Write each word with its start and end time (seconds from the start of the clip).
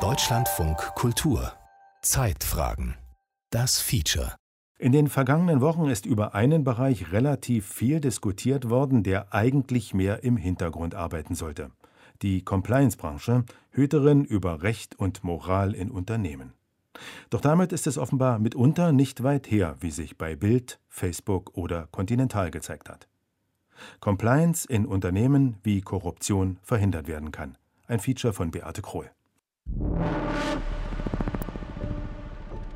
Deutschlandfunk 0.00 0.78
Kultur 0.96 1.52
Zeitfragen 2.02 2.96
Das 3.50 3.80
Feature 3.80 4.34
in 4.78 4.90
den 4.90 5.06
vergangenen 5.06 5.60
Wochen 5.60 5.88
ist 5.88 6.04
über 6.04 6.34
einen 6.34 6.64
Bereich 6.64 7.12
relativ 7.12 7.68
viel 7.68 8.00
diskutiert 8.00 8.68
worden, 8.68 9.04
der 9.04 9.32
eigentlich 9.32 9.94
mehr 9.94 10.24
im 10.24 10.36
Hintergrund 10.36 10.96
arbeiten 10.96 11.36
sollte. 11.36 11.70
Die 12.22 12.42
Compliance-Branche, 12.42 13.44
Hüterin 13.70 14.24
über 14.24 14.64
Recht 14.64 14.98
und 14.98 15.22
Moral 15.22 15.72
in 15.72 15.92
Unternehmen. 15.92 16.52
Doch 17.30 17.40
damit 17.40 17.72
ist 17.72 17.86
es 17.86 17.96
offenbar 17.96 18.40
mitunter 18.40 18.90
nicht 18.90 19.22
weit 19.22 19.48
her, 19.52 19.76
wie 19.78 19.92
sich 19.92 20.18
bei 20.18 20.34
Bild, 20.34 20.80
Facebook 20.88 21.56
oder 21.56 21.86
Continental 21.92 22.50
gezeigt 22.50 22.88
hat. 22.88 23.06
Compliance 24.00 24.66
in 24.68 24.84
Unternehmen, 24.84 25.58
wie 25.62 25.80
Korruption 25.80 26.58
verhindert 26.62 27.06
werden 27.06 27.30
kann. 27.30 27.56
Ein 27.86 28.00
Feature 28.00 28.32
von 28.32 28.50
Beate 28.50 28.80
Krohl. 28.80 29.10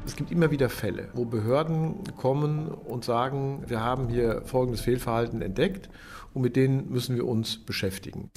Es 0.04 0.16
gibt 0.16 0.30
immer 0.30 0.50
wieder 0.50 0.68
Fälle, 0.68 1.08
wo 1.14 1.24
Behörden 1.24 2.02
kommen 2.18 2.68
und 2.68 3.06
sagen, 3.06 3.64
wir 3.66 3.80
haben 3.80 4.08
hier 4.08 4.42
folgendes 4.44 4.82
Fehlverhalten 4.82 5.40
entdeckt 5.40 5.88
und 6.34 6.42
mit 6.42 6.56
denen 6.56 6.90
müssen 6.90 7.16
wir 7.16 7.26
uns 7.26 7.64
beschäftigen. 7.64 8.30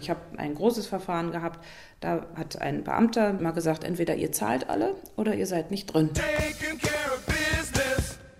Ich 0.00 0.10
habe 0.10 0.20
ein 0.36 0.54
großes 0.54 0.86
Verfahren 0.86 1.32
gehabt, 1.32 1.64
da 1.98 2.26
hat 2.36 2.60
ein 2.60 2.84
Beamter 2.84 3.32
mal 3.32 3.52
gesagt, 3.52 3.82
entweder 3.82 4.14
ihr 4.14 4.30
zahlt 4.30 4.68
alle 4.68 4.94
oder 5.16 5.34
ihr 5.34 5.46
seid 5.48 5.72
nicht 5.72 5.86
drin. 5.86 6.10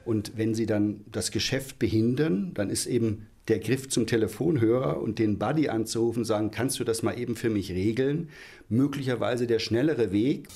Und 0.04 0.36
wenn 0.36 0.54
sie 0.54 0.66
dann 0.66 1.04
das 1.10 1.32
Geschäft 1.32 1.80
behindern, 1.80 2.54
dann 2.54 2.70
ist 2.70 2.86
eben 2.86 3.26
der 3.48 3.58
Griff 3.58 3.88
zum 3.88 4.06
Telefonhörer 4.06 5.00
und 5.00 5.18
den 5.18 5.38
Buddy 5.38 5.68
anzurufen, 5.68 6.24
sagen, 6.24 6.50
kannst 6.50 6.80
du 6.80 6.84
das 6.84 7.02
mal 7.02 7.18
eben 7.18 7.36
für 7.36 7.50
mich 7.50 7.70
regeln? 7.72 8.30
Möglicherweise 8.68 9.46
der 9.46 9.58
schnellere 9.58 10.12
Weg. 10.12 10.48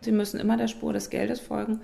Sie 0.00 0.12
müssen 0.12 0.40
immer 0.40 0.56
der 0.56 0.68
Spur 0.68 0.92
des 0.92 1.10
Geldes 1.10 1.40
folgen. 1.40 1.80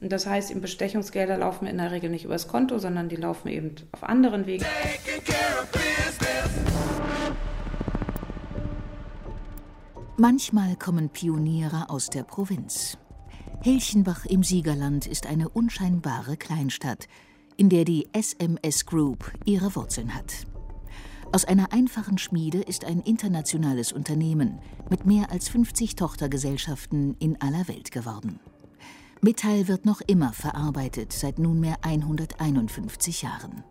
Das 0.00 0.26
heißt, 0.26 0.58
Bestechungsgelder 0.60 1.36
laufen 1.38 1.66
in 1.66 1.78
der 1.78 1.90
Regel 1.90 2.08
nicht 2.08 2.24
übers 2.24 2.46
Konto, 2.46 2.78
sondern 2.78 3.08
die 3.08 3.16
laufen 3.16 3.48
eben 3.48 3.74
auf 3.90 4.04
anderen 4.04 4.46
Wegen. 4.46 4.64
Manchmal 10.16 10.76
kommen 10.76 11.10
Pioniere 11.10 11.90
aus 11.90 12.10
der 12.10 12.22
Provinz. 12.22 12.96
Hilchenbach 13.62 14.24
im 14.24 14.44
Siegerland 14.44 15.06
ist 15.06 15.26
eine 15.26 15.48
unscheinbare 15.48 16.36
Kleinstadt, 16.36 17.08
in 17.58 17.68
der 17.68 17.84
die 17.84 18.08
SMS 18.12 18.86
Group 18.86 19.32
ihre 19.44 19.74
Wurzeln 19.74 20.14
hat. 20.14 20.46
Aus 21.32 21.44
einer 21.44 21.72
einfachen 21.72 22.16
Schmiede 22.16 22.60
ist 22.60 22.84
ein 22.84 23.00
internationales 23.00 23.92
Unternehmen 23.92 24.60
mit 24.88 25.04
mehr 25.04 25.30
als 25.30 25.48
50 25.50 25.96
Tochtergesellschaften 25.96 27.16
in 27.18 27.38
aller 27.42 27.68
Welt 27.68 27.90
geworden. 27.90 28.38
Metall 29.20 29.66
wird 29.66 29.84
noch 29.84 30.00
immer 30.06 30.32
verarbeitet, 30.32 31.12
seit 31.12 31.40
nunmehr 31.40 31.76
151 31.82 33.22
Jahren. 33.22 33.64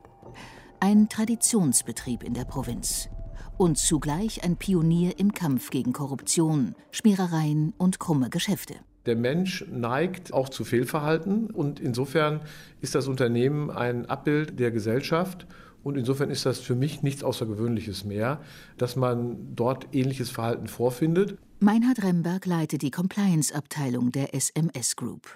Ein 0.81 1.08
Traditionsbetrieb 1.08 2.23
in 2.23 2.33
der 2.33 2.43
Provinz 2.43 3.09
und 3.58 3.77
zugleich 3.77 4.43
ein 4.43 4.58
Pionier 4.58 5.17
im 5.17 5.33
Kampf 5.33 5.69
gegen 5.69 5.93
Korruption, 5.93 6.75
Schmierereien 6.91 7.73
und 7.77 7.99
krumme 7.99 8.30
Geschäfte. 8.30 8.75
Der 9.08 9.16
Mensch 9.16 9.66
neigt 9.72 10.33
auch 10.33 10.50
zu 10.50 10.66
Fehlverhalten 10.66 11.50
und 11.50 11.80
insofern 11.80 12.41
ist 12.81 12.94
das 12.94 13.08
Unternehmen 13.08 13.72
ein 13.72 14.05
Abbild 14.05 14.59
der 14.59 14.69
Gesellschaft 14.69 15.47
und 15.81 15.97
insofern 15.97 16.30
ist 16.30 16.45
das 16.45 16.59
für 16.59 16.75
mich 16.75 17.03
nichts 17.03 17.23
Außergewöhnliches 17.23 18.03
mehr, 18.03 18.41
dass 18.77 18.97
man 18.97 19.55
dort 19.55 19.95
ähnliches 19.95 20.30
Verhalten 20.30 20.67
vorfindet. 20.67 21.38
Meinhard 21.61 22.03
Remberg 22.03 22.45
leitet 22.45 22.81
die 22.81 22.91
Compliance-Abteilung 22.91 24.11
der 24.11 24.36
SMS 24.36 24.98
Group. 24.98 25.27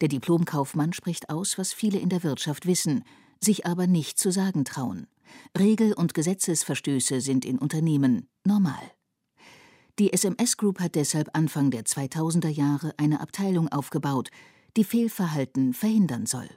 Der 0.00 0.08
Diplomkaufmann 0.08 0.92
spricht 0.92 1.30
aus, 1.30 1.58
was 1.58 1.72
viele 1.72 2.00
in 2.00 2.08
der 2.08 2.24
Wirtschaft 2.24 2.66
wissen, 2.66 3.04
sich 3.38 3.66
aber 3.66 3.86
nicht 3.86 4.18
zu 4.18 4.32
sagen 4.32 4.64
trauen. 4.64 5.06
Regel- 5.56 5.94
und 5.94 6.14
Gesetzesverstöße 6.14 7.20
sind 7.20 7.44
in 7.44 7.58
Unternehmen 7.58 8.28
normal. 8.44 8.82
Die 9.98 10.10
SMS 10.10 10.56
Group 10.56 10.80
hat 10.80 10.94
deshalb 10.94 11.28
Anfang 11.34 11.70
der 11.70 11.82
2000er 11.82 12.48
Jahre 12.48 12.94
eine 12.96 13.20
Abteilung 13.20 13.68
aufgebaut, 13.68 14.30
die 14.78 14.84
Fehlverhalten 14.84 15.74
verhindern 15.74 16.24
soll. 16.24 16.48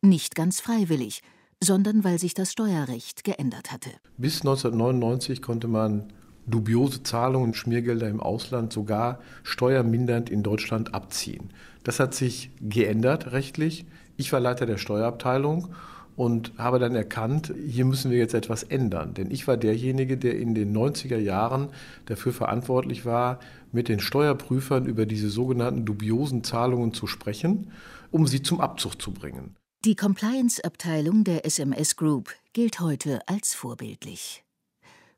Nicht 0.00 0.34
ganz 0.34 0.60
freiwillig, 0.62 1.20
sondern 1.62 2.04
weil 2.04 2.18
sich 2.18 2.32
das 2.32 2.52
Steuerrecht 2.52 3.22
geändert 3.22 3.70
hatte. 3.70 3.90
Bis 4.16 4.40
1999 4.40 5.42
konnte 5.42 5.68
man 5.68 6.10
dubiose 6.46 7.02
Zahlungen 7.02 7.48
und 7.48 7.54
Schmiergelder 7.54 8.08
im 8.08 8.18
Ausland 8.18 8.72
sogar 8.72 9.20
steuermindernd 9.42 10.30
in 10.30 10.42
Deutschland 10.42 10.94
abziehen. 10.94 11.52
Das 11.84 12.00
hat 12.00 12.14
sich 12.14 12.50
geändert 12.62 13.32
rechtlich. 13.32 13.84
Ich 14.16 14.32
war 14.32 14.40
Leiter 14.40 14.64
der 14.64 14.78
Steuerabteilung 14.78 15.74
und 16.20 16.52
habe 16.58 16.78
dann 16.78 16.94
erkannt, 16.94 17.50
hier 17.66 17.86
müssen 17.86 18.10
wir 18.10 18.18
jetzt 18.18 18.34
etwas 18.34 18.62
ändern. 18.62 19.14
Denn 19.14 19.30
ich 19.30 19.48
war 19.48 19.56
derjenige, 19.56 20.18
der 20.18 20.38
in 20.38 20.54
den 20.54 20.76
90er 20.76 21.16
Jahren 21.16 21.70
dafür 22.04 22.34
verantwortlich 22.34 23.06
war, 23.06 23.40
mit 23.72 23.88
den 23.88 24.00
Steuerprüfern 24.00 24.84
über 24.84 25.06
diese 25.06 25.30
sogenannten 25.30 25.86
dubiosen 25.86 26.44
Zahlungen 26.44 26.92
zu 26.92 27.06
sprechen, 27.06 27.72
um 28.10 28.26
sie 28.26 28.42
zum 28.42 28.60
Abzug 28.60 29.00
zu 29.00 29.12
bringen. 29.12 29.56
Die 29.86 29.96
Compliance-Abteilung 29.96 31.24
der 31.24 31.46
SMS 31.46 31.96
Group 31.96 32.34
gilt 32.52 32.80
heute 32.80 33.26
als 33.26 33.54
vorbildlich. 33.54 34.44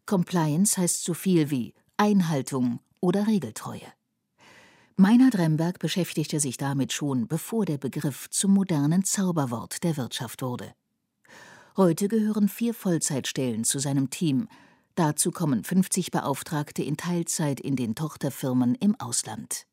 Compliance 0.07 0.81
heißt 0.81 1.03
so 1.03 1.15
viel 1.15 1.51
wie 1.51 1.75
Einhaltung 1.97 2.79
oder 3.01 3.27
Regeltreue. 3.27 3.93
Meinhard 4.95 5.37
Remberg 5.37 5.81
beschäftigte 5.81 6.39
sich 6.39 6.59
damit 6.59 6.93
schon, 6.93 7.27
bevor 7.27 7.65
der 7.65 7.79
Begriff 7.79 8.31
zum 8.31 8.55
modernen 8.55 9.05
Zauberwort 9.05 9.83
der 9.83 9.97
Wirtschaft 9.97 10.43
wurde. 10.43 10.75
Heute 11.79 12.09
gehören 12.09 12.51
vier 12.51 12.75
Vollzeitstellen 12.75 13.65
zu 13.65 13.79
seinem 13.79 14.11
Team. 14.11 14.47
Dazu 14.95 15.31
kommen 15.31 15.65
50 15.65 16.11
Beauftragte 16.11 16.83
in 16.83 16.99
Teilzeit 16.99 17.61
in 17.61 17.77
den 17.77 17.95
Tochterfirmen 17.95 18.75
im 18.75 18.95
Ausland. 19.01 19.65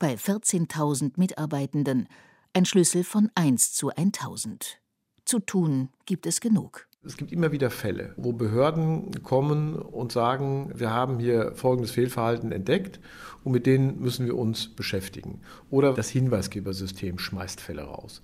Bei 0.00 0.14
14.000 0.14 1.12
Mitarbeitenden 1.18 2.08
ein 2.52 2.64
Schlüssel 2.64 3.04
von 3.04 3.30
1 3.36 3.74
zu 3.74 3.90
1000. 3.90 4.80
Zu 5.24 5.38
tun 5.38 5.90
gibt 6.04 6.26
es 6.26 6.40
genug. 6.40 6.88
Es 7.04 7.16
gibt 7.16 7.30
immer 7.30 7.52
wieder 7.52 7.70
Fälle, 7.70 8.12
wo 8.16 8.32
Behörden 8.32 9.22
kommen 9.22 9.76
und 9.76 10.10
sagen, 10.10 10.72
wir 10.74 10.90
haben 10.90 11.20
hier 11.20 11.52
folgendes 11.54 11.92
Fehlverhalten 11.92 12.50
entdeckt 12.50 12.98
und 13.44 13.52
mit 13.52 13.66
denen 13.66 14.00
müssen 14.00 14.26
wir 14.26 14.36
uns 14.36 14.66
beschäftigen. 14.74 15.42
Oder 15.70 15.94
das 15.94 16.10
Hinweisgebersystem 16.10 17.20
schmeißt 17.20 17.60
Fälle 17.60 17.82
raus 17.82 18.20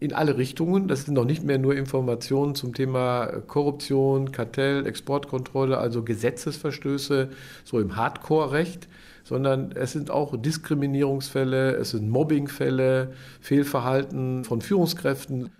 in 0.00 0.12
alle 0.12 0.38
Richtungen. 0.38 0.88
Das 0.88 1.04
sind 1.04 1.14
noch 1.14 1.24
nicht 1.24 1.42
mehr 1.42 1.58
nur 1.58 1.74
Informationen 1.74 2.54
zum 2.54 2.74
Thema 2.74 3.26
Korruption, 3.46 4.32
Kartell, 4.32 4.86
Exportkontrolle, 4.86 5.78
also 5.78 6.02
Gesetzesverstöße, 6.02 7.30
so 7.64 7.80
im 7.80 7.96
Hardcore-Recht, 7.96 8.88
sondern 9.24 9.72
es 9.72 9.92
sind 9.92 10.10
auch 10.10 10.40
Diskriminierungsfälle, 10.40 11.72
es 11.76 11.90
sind 11.90 12.08
Mobbingfälle, 12.08 13.12
Fehlverhalten 13.40 14.44
von 14.44 14.60
Führungskräften. 14.60 15.50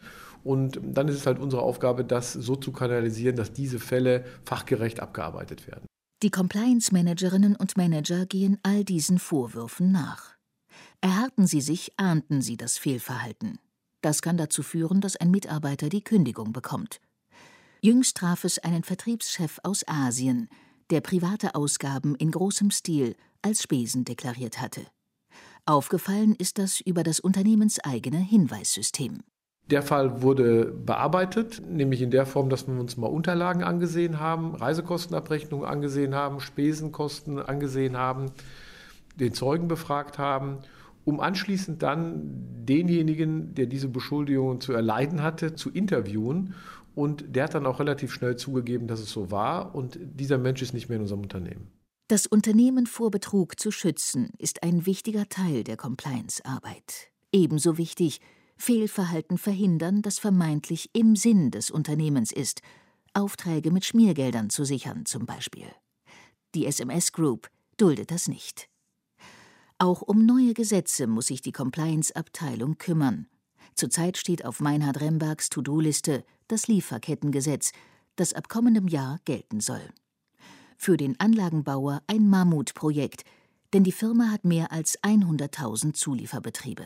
Und 0.45 0.81
dann 0.83 1.09
ist 1.09 1.17
es 1.17 1.27
halt 1.27 1.41
unsere 1.41 1.63
Aufgabe, 1.63 2.05
das 2.05 2.33
so 2.33 2.57
zu 2.57 2.73
kanalisieren, 2.73 3.37
dass 3.37 3.53
diese 3.53 3.79
Fälle 3.79 4.25
fachgerecht 4.45 5.01
abgearbeitet 5.01 5.67
werden. 5.67 5.85
Die 6.23 6.31
Compliance-Managerinnen 6.31 7.55
und 7.55 7.77
Manager 7.77 8.27
gehen 8.27 8.59
all 8.63 8.85
diesen 8.85 9.19
Vorwürfen 9.19 9.93
nach. 9.93 10.35
Erhärten 11.01 11.47
sie 11.47 11.61
sich, 11.61 11.93
ahnten 11.97 12.41
sie 12.41 12.57
das 12.57 12.77
Fehlverhalten. 12.79 13.59
Das 14.01 14.23
kann 14.23 14.37
dazu 14.37 14.63
führen, 14.63 15.01
dass 15.01 15.17
ein 15.17 15.31
Mitarbeiter 15.31 15.89
die 15.89 16.03
Kündigung 16.03 16.53
bekommt. 16.53 17.01
Jüngst 17.81 18.17
traf 18.17 18.45
es 18.45 18.59
einen 18.59 18.85
Vertriebschef 18.85 19.59
aus 19.63 19.87
Asien, 19.87 20.49
der 20.91 21.01
private 21.01 21.55
Ausgaben 21.55 22.15
in 22.15 22.31
großem 22.31 22.71
Stil 22.71 23.15
als 23.43 23.63
Spesen 23.63 24.05
deklariert 24.05 24.61
hatte. 24.61 24.83
Aufgefallen 25.67 26.35
ist 26.35 26.59
das 26.59 26.81
über 26.81 27.03
das 27.03 27.21
unternehmenseigene 27.21 28.19
Hinweissystem. 28.19 29.21
Der 29.71 29.83
Fall 29.83 30.23
wurde 30.23 30.65
bearbeitet, 30.65 31.61
nämlich 31.69 32.01
in 32.01 32.11
der 32.11 32.25
Form, 32.25 32.49
dass 32.49 32.67
wir 32.67 32.81
uns 32.81 32.97
mal 32.97 33.09
Unterlagen 33.09 33.63
angesehen 33.63 34.19
haben, 34.19 34.55
Reisekostenabrechnungen 34.55 35.69
angesehen 35.69 36.15
haben, 36.15 36.41
Spesenkosten 36.41 37.39
angesehen 37.39 37.99
haben, 37.99 38.33
den 39.17 39.35
Zeugen 39.35 39.69
befragt 39.69 40.19
haben 40.19 40.61
um 41.05 41.21
anschließend 41.21 41.83
dann 41.83 42.65
denjenigen, 42.65 43.55
der 43.55 43.67
diese 43.67 43.89
Beschuldigungen 43.89 44.61
zu 44.61 44.73
erleiden 44.73 45.23
hatte, 45.23 45.55
zu 45.55 45.71
interviewen. 45.71 46.55
Und 46.95 47.37
der 47.37 47.45
hat 47.45 47.55
dann 47.55 47.67
auch 47.67 47.81
relativ 47.81 48.13
schnell 48.13 48.37
zugegeben, 48.37 48.89
dass 48.89 49.01
es 49.01 49.11
so 49.11 49.31
war. 49.31 49.75
Und 49.75 49.99
dieser 50.01 50.39
Mensch 50.39 50.63
ist 50.63 50.75
nicht 50.75 50.89
mehr 50.89 50.97
in 50.97 51.03
unserem 51.03 51.23
Unternehmen. 51.23 51.69
Das 52.09 52.27
Unternehmen 52.27 52.87
vor 52.87 53.11
Betrug 53.11 53.61
zu 53.61 53.71
schützen, 53.71 54.31
ist 54.39 54.63
ein 54.63 54.87
wichtiger 54.87 55.29
Teil 55.29 55.63
der 55.63 55.77
Compliance-Arbeit. 55.77 57.11
Ebenso 57.33 57.77
wichtig, 57.77 58.21
Fehlverhalten 58.57 59.39
verhindern, 59.39 60.03
das 60.03 60.19
vermeintlich 60.19 60.91
im 60.95 61.17
Sinn 61.17 61.51
des 61.51 61.71
Unternehmens 61.71 62.33
ist, 62.33 62.63
Aufträge 63.15 63.71
mit 63.71 63.85
Schmiergeldern 63.85 64.51
zu 64.51 64.65
sichern 64.65 65.05
zum 65.07 65.27
Beispiel. 65.27 65.67
Die 66.55 66.67
SMS 66.67 67.13
Group 67.13 67.49
duldet 67.77 68.11
das 68.11 68.27
nicht. 68.27 68.69
Auch 69.81 70.03
um 70.03 70.27
neue 70.27 70.55
Gesetze 70.55 71.07
muss 71.07 71.29
sich 71.29 71.41
die 71.41 71.53
Compliance-Abteilung 71.53 72.79
kümmern. 72.79 73.29
Zurzeit 73.77 74.17
steht 74.17 74.45
auf 74.45 74.59
Meinhard 74.59 75.01
Rembergs 75.01 75.51
To-Do-Liste 75.51 76.25
das 76.49 76.67
Lieferkettengesetz, 76.67 77.71
das 78.17 78.35
ab 78.35 78.49
kommendem 78.49 78.89
Jahr 78.89 79.21
gelten 79.25 79.61
soll. 79.61 79.83
Für 80.77 80.97
den 80.97 81.21
Anlagenbauer 81.21 82.03
ein 82.09 82.29
Mammutprojekt, 82.29 83.23
denn 83.73 83.85
die 83.85 83.93
Firma 83.93 84.33
hat 84.33 84.45
mehr 84.45 84.73
als 84.73 84.99
100.000 85.05 85.95
Zulieferbetriebe 85.95 86.85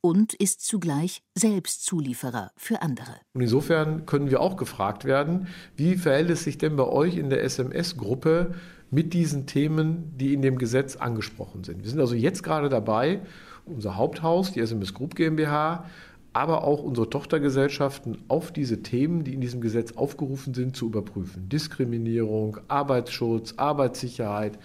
und 0.00 0.34
ist 0.34 0.66
zugleich 0.66 1.22
selbst 1.36 1.84
Zulieferer 1.84 2.50
für 2.56 2.82
andere. 2.82 3.20
Und 3.34 3.42
insofern 3.42 4.04
können 4.04 4.30
wir 4.30 4.40
auch 4.40 4.56
gefragt 4.56 5.04
werden, 5.04 5.46
wie 5.76 5.96
verhält 5.96 6.30
es 6.30 6.42
sich 6.42 6.58
denn 6.58 6.74
bei 6.74 6.86
euch 6.86 7.16
in 7.16 7.30
der 7.30 7.44
SMS-Gruppe 7.44 8.56
mit 8.92 9.14
diesen 9.14 9.46
Themen, 9.46 10.12
die 10.16 10.34
in 10.34 10.42
dem 10.42 10.58
Gesetz 10.58 10.96
angesprochen 10.96 11.64
sind? 11.64 11.82
Wir 11.82 11.90
sind 11.90 11.98
also 11.98 12.14
jetzt 12.14 12.44
gerade 12.44 12.68
dabei, 12.68 13.22
unser 13.64 13.96
Haupthaus, 13.96 14.52
die 14.52 14.60
SMS 14.60 14.94
Group 14.94 15.16
GmbH, 15.16 15.86
aber 16.34 16.64
auch 16.64 16.82
unsere 16.82 17.10
Tochtergesellschaften 17.10 18.18
auf 18.28 18.52
diese 18.52 18.82
Themen, 18.82 19.24
die 19.24 19.34
in 19.34 19.40
diesem 19.40 19.60
Gesetz 19.60 19.92
aufgerufen 19.92 20.54
sind, 20.54 20.76
zu 20.76 20.86
überprüfen. 20.86 21.48
Diskriminierung, 21.48 22.58
Arbeitsschutz, 22.68 23.54
Arbeitssicherheit. 23.56 24.58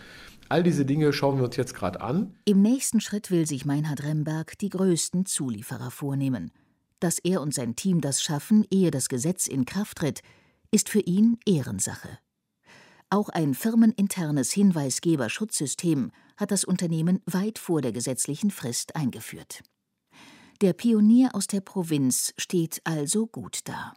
All 0.49 0.63
diese 0.63 0.85
Dinge 0.85 1.11
schauen 1.11 1.37
wir 1.37 1.45
uns 1.45 1.57
jetzt 1.57 1.73
gerade 1.73 2.01
an. 2.01 2.35
Im 2.45 2.61
nächsten 2.61 3.01
Schritt 3.01 3.31
will 3.31 3.45
sich 3.45 3.65
Meinhard 3.65 4.03
Remberg 4.03 4.57
die 4.59 4.69
größten 4.69 5.25
Zulieferer 5.25 5.91
vornehmen. 5.91 6.51
Dass 6.99 7.19
er 7.19 7.41
und 7.41 7.53
sein 7.53 7.75
Team 7.75 8.01
das 8.01 8.21
schaffen, 8.21 8.65
ehe 8.71 8.91
das 8.91 9.09
Gesetz 9.09 9.47
in 9.47 9.65
Kraft 9.65 9.97
tritt, 9.97 10.21
ist 10.71 10.89
für 10.89 10.99
ihn 10.99 11.37
Ehrensache. 11.45 12.09
Auch 13.09 13.29
ein 13.29 13.53
firmeninternes 13.53 14.51
Hinweisgeberschutzsystem 14.51 16.11
hat 16.35 16.51
das 16.51 16.65
Unternehmen 16.65 17.21
weit 17.25 17.57
vor 17.57 17.81
der 17.81 17.93
gesetzlichen 17.93 18.51
Frist 18.51 18.95
eingeführt. 18.95 19.61
Der 20.61 20.73
Pionier 20.73 21.33
aus 21.33 21.47
der 21.47 21.61
Provinz 21.61 22.33
steht 22.37 22.81
also 22.83 23.27
gut 23.27 23.61
da. 23.65 23.93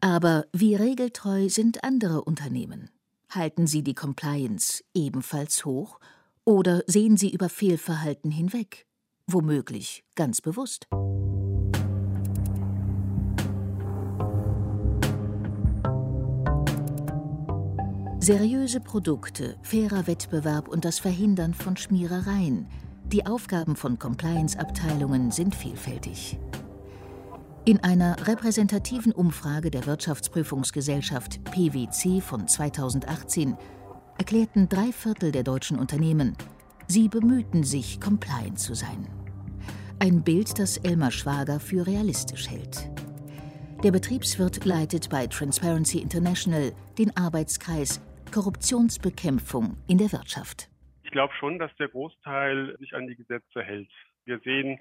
Aber 0.00 0.46
wie 0.52 0.74
regeltreu 0.74 1.48
sind 1.48 1.82
andere 1.84 2.22
Unternehmen? 2.22 2.90
Halten 3.30 3.66
sie 3.66 3.82
die 3.82 3.94
Compliance 3.94 4.82
ebenfalls 4.94 5.64
hoch 5.64 5.98
oder 6.44 6.82
sehen 6.86 7.16
sie 7.16 7.30
über 7.30 7.48
Fehlverhalten 7.48 8.30
hinweg? 8.30 8.86
Womöglich 9.26 10.04
ganz 10.14 10.40
bewusst. 10.40 10.88
Seriöse 18.20 18.80
Produkte, 18.80 19.56
fairer 19.62 20.06
Wettbewerb 20.06 20.68
und 20.68 20.84
das 20.84 20.98
Verhindern 20.98 21.54
von 21.54 21.76
Schmierereien– 21.76 22.66
die 23.12 23.26
Aufgaben 23.26 23.74
von 23.74 23.98
Compliance-Abteilungen 23.98 25.32
sind 25.32 25.52
vielfältig. 25.56 26.38
In 27.64 27.82
einer 27.82 28.28
repräsentativen 28.28 29.10
Umfrage 29.10 29.72
der 29.72 29.84
Wirtschaftsprüfungsgesellschaft 29.84 31.42
PwC 31.42 32.20
von 32.20 32.46
2018 32.46 33.56
erklärten 34.16 34.68
drei 34.68 34.92
Viertel 34.92 35.32
der 35.32 35.42
deutschen 35.42 35.76
Unternehmen, 35.76 36.36
sie 36.86 37.08
bemühten 37.08 37.64
sich, 37.64 38.00
compliant 38.00 38.60
zu 38.60 38.74
sein. 38.74 39.08
Ein 39.98 40.22
Bild, 40.22 40.60
das 40.60 40.76
Elmar 40.76 41.10
Schwager 41.10 41.58
für 41.58 41.88
realistisch 41.88 42.48
hält. 42.48 42.88
Der 43.82 43.90
Betriebswirt 43.90 44.64
leitet 44.64 45.10
bei 45.10 45.26
Transparency 45.26 45.98
International 45.98 46.72
den 46.96 47.16
Arbeitskreis 47.16 48.00
Korruptionsbekämpfung 48.30 49.76
in 49.88 49.98
der 49.98 50.12
Wirtschaft 50.12 50.70
ich 51.10 51.12
glaube 51.12 51.34
schon, 51.40 51.58
dass 51.58 51.74
der 51.74 51.88
Großteil 51.88 52.76
sich 52.78 52.94
an 52.94 53.08
die 53.08 53.16
Gesetze 53.16 53.62
hält. 53.64 53.90
Wir 54.26 54.38
sehen 54.44 54.78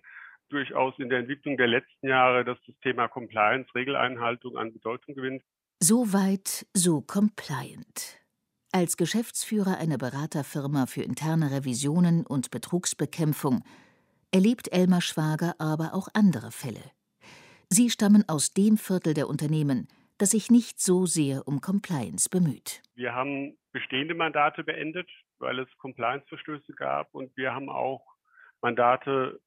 durchaus 0.49 0.93
in 0.99 1.09
der 1.09 1.19
Entwicklung 1.19 1.57
der 1.57 1.65
letzten 1.65 2.07
Jahre, 2.07 2.45
dass 2.45 2.59
das 2.67 2.75
Thema 2.83 3.07
Compliance, 3.07 3.67
Regeleinhaltung 3.73 4.55
an 4.55 4.71
Bedeutung 4.71 5.15
gewinnt. 5.15 5.41
So 5.79 6.13
weit, 6.13 6.67
so 6.75 7.01
compliant. 7.01 8.21
Als 8.71 8.95
Geschäftsführer 8.95 9.79
einer 9.79 9.97
Beraterfirma 9.97 10.85
für 10.85 11.01
interne 11.01 11.49
Revisionen 11.49 12.27
und 12.27 12.51
Betrugsbekämpfung 12.51 13.63
erlebt 14.31 14.71
Elmar 14.71 15.01
Schwager 15.01 15.55
aber 15.57 15.95
auch 15.95 16.09
andere 16.13 16.51
Fälle. 16.51 16.91
Sie 17.69 17.89
stammen 17.89 18.23
aus 18.29 18.53
dem 18.53 18.77
Viertel 18.77 19.15
der 19.15 19.27
Unternehmen, 19.27 19.87
das 20.19 20.31
sich 20.31 20.51
nicht 20.51 20.79
so 20.79 21.07
sehr 21.07 21.47
um 21.47 21.61
Compliance 21.61 22.29
bemüht. 22.29 22.83
Wir 22.93 23.15
haben 23.15 23.57
bestehende 23.71 24.13
Mandate 24.13 24.63
beendet, 24.63 25.09
weil 25.39 25.59
es 25.59 25.67
Compliance-Verstöße 25.77 26.73
gab 26.73 27.15
und 27.15 27.35
wir 27.35 27.55
haben 27.55 27.69
auch 27.69 28.05
Mandate 28.61 29.39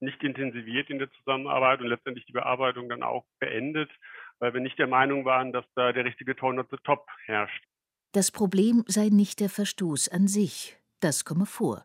nicht 0.00 0.22
intensiviert 0.22 0.90
in 0.90 0.98
der 0.98 1.10
Zusammenarbeit 1.12 1.80
und 1.80 1.88
letztendlich 1.88 2.24
die 2.26 2.32
Bearbeitung 2.32 2.88
dann 2.88 3.02
auch 3.02 3.24
beendet, 3.38 3.90
weil 4.38 4.54
wir 4.54 4.60
nicht 4.60 4.78
der 4.78 4.86
Meinung 4.86 5.24
waren, 5.24 5.52
dass 5.52 5.64
da 5.74 5.92
der 5.92 6.04
richtige 6.04 6.34
Tone 6.34 6.60
of 6.60 6.66
the 6.70 6.78
Top 6.84 7.06
herrscht. 7.26 7.64
Das 8.12 8.30
Problem 8.30 8.84
sei 8.86 9.08
nicht 9.08 9.40
der 9.40 9.48
Verstoß 9.48 10.08
an 10.08 10.28
sich, 10.28 10.76
das 11.00 11.24
komme 11.24 11.46
vor. 11.46 11.84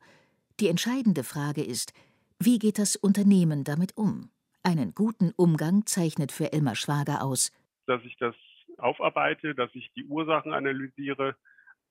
Die 0.59 0.67
entscheidende 0.67 1.23
Frage 1.23 1.63
ist, 1.63 1.93
wie 2.39 2.59
geht 2.59 2.77
das 2.77 2.95
Unternehmen 2.95 3.63
damit 3.63 3.95
um? 3.95 4.29
Einen 4.61 4.93
guten 4.93 5.31
Umgang 5.35 5.85
zeichnet 5.85 6.31
für 6.31 6.51
Elmar 6.51 6.75
Schwager 6.75 7.23
aus. 7.23 7.51
Dass 7.87 8.03
ich 8.03 8.15
das 8.17 8.35
aufarbeite, 8.77 9.55
dass 9.55 9.73
ich 9.73 9.91
die 9.93 10.05
Ursachen 10.05 10.53
analysiere, 10.53 11.35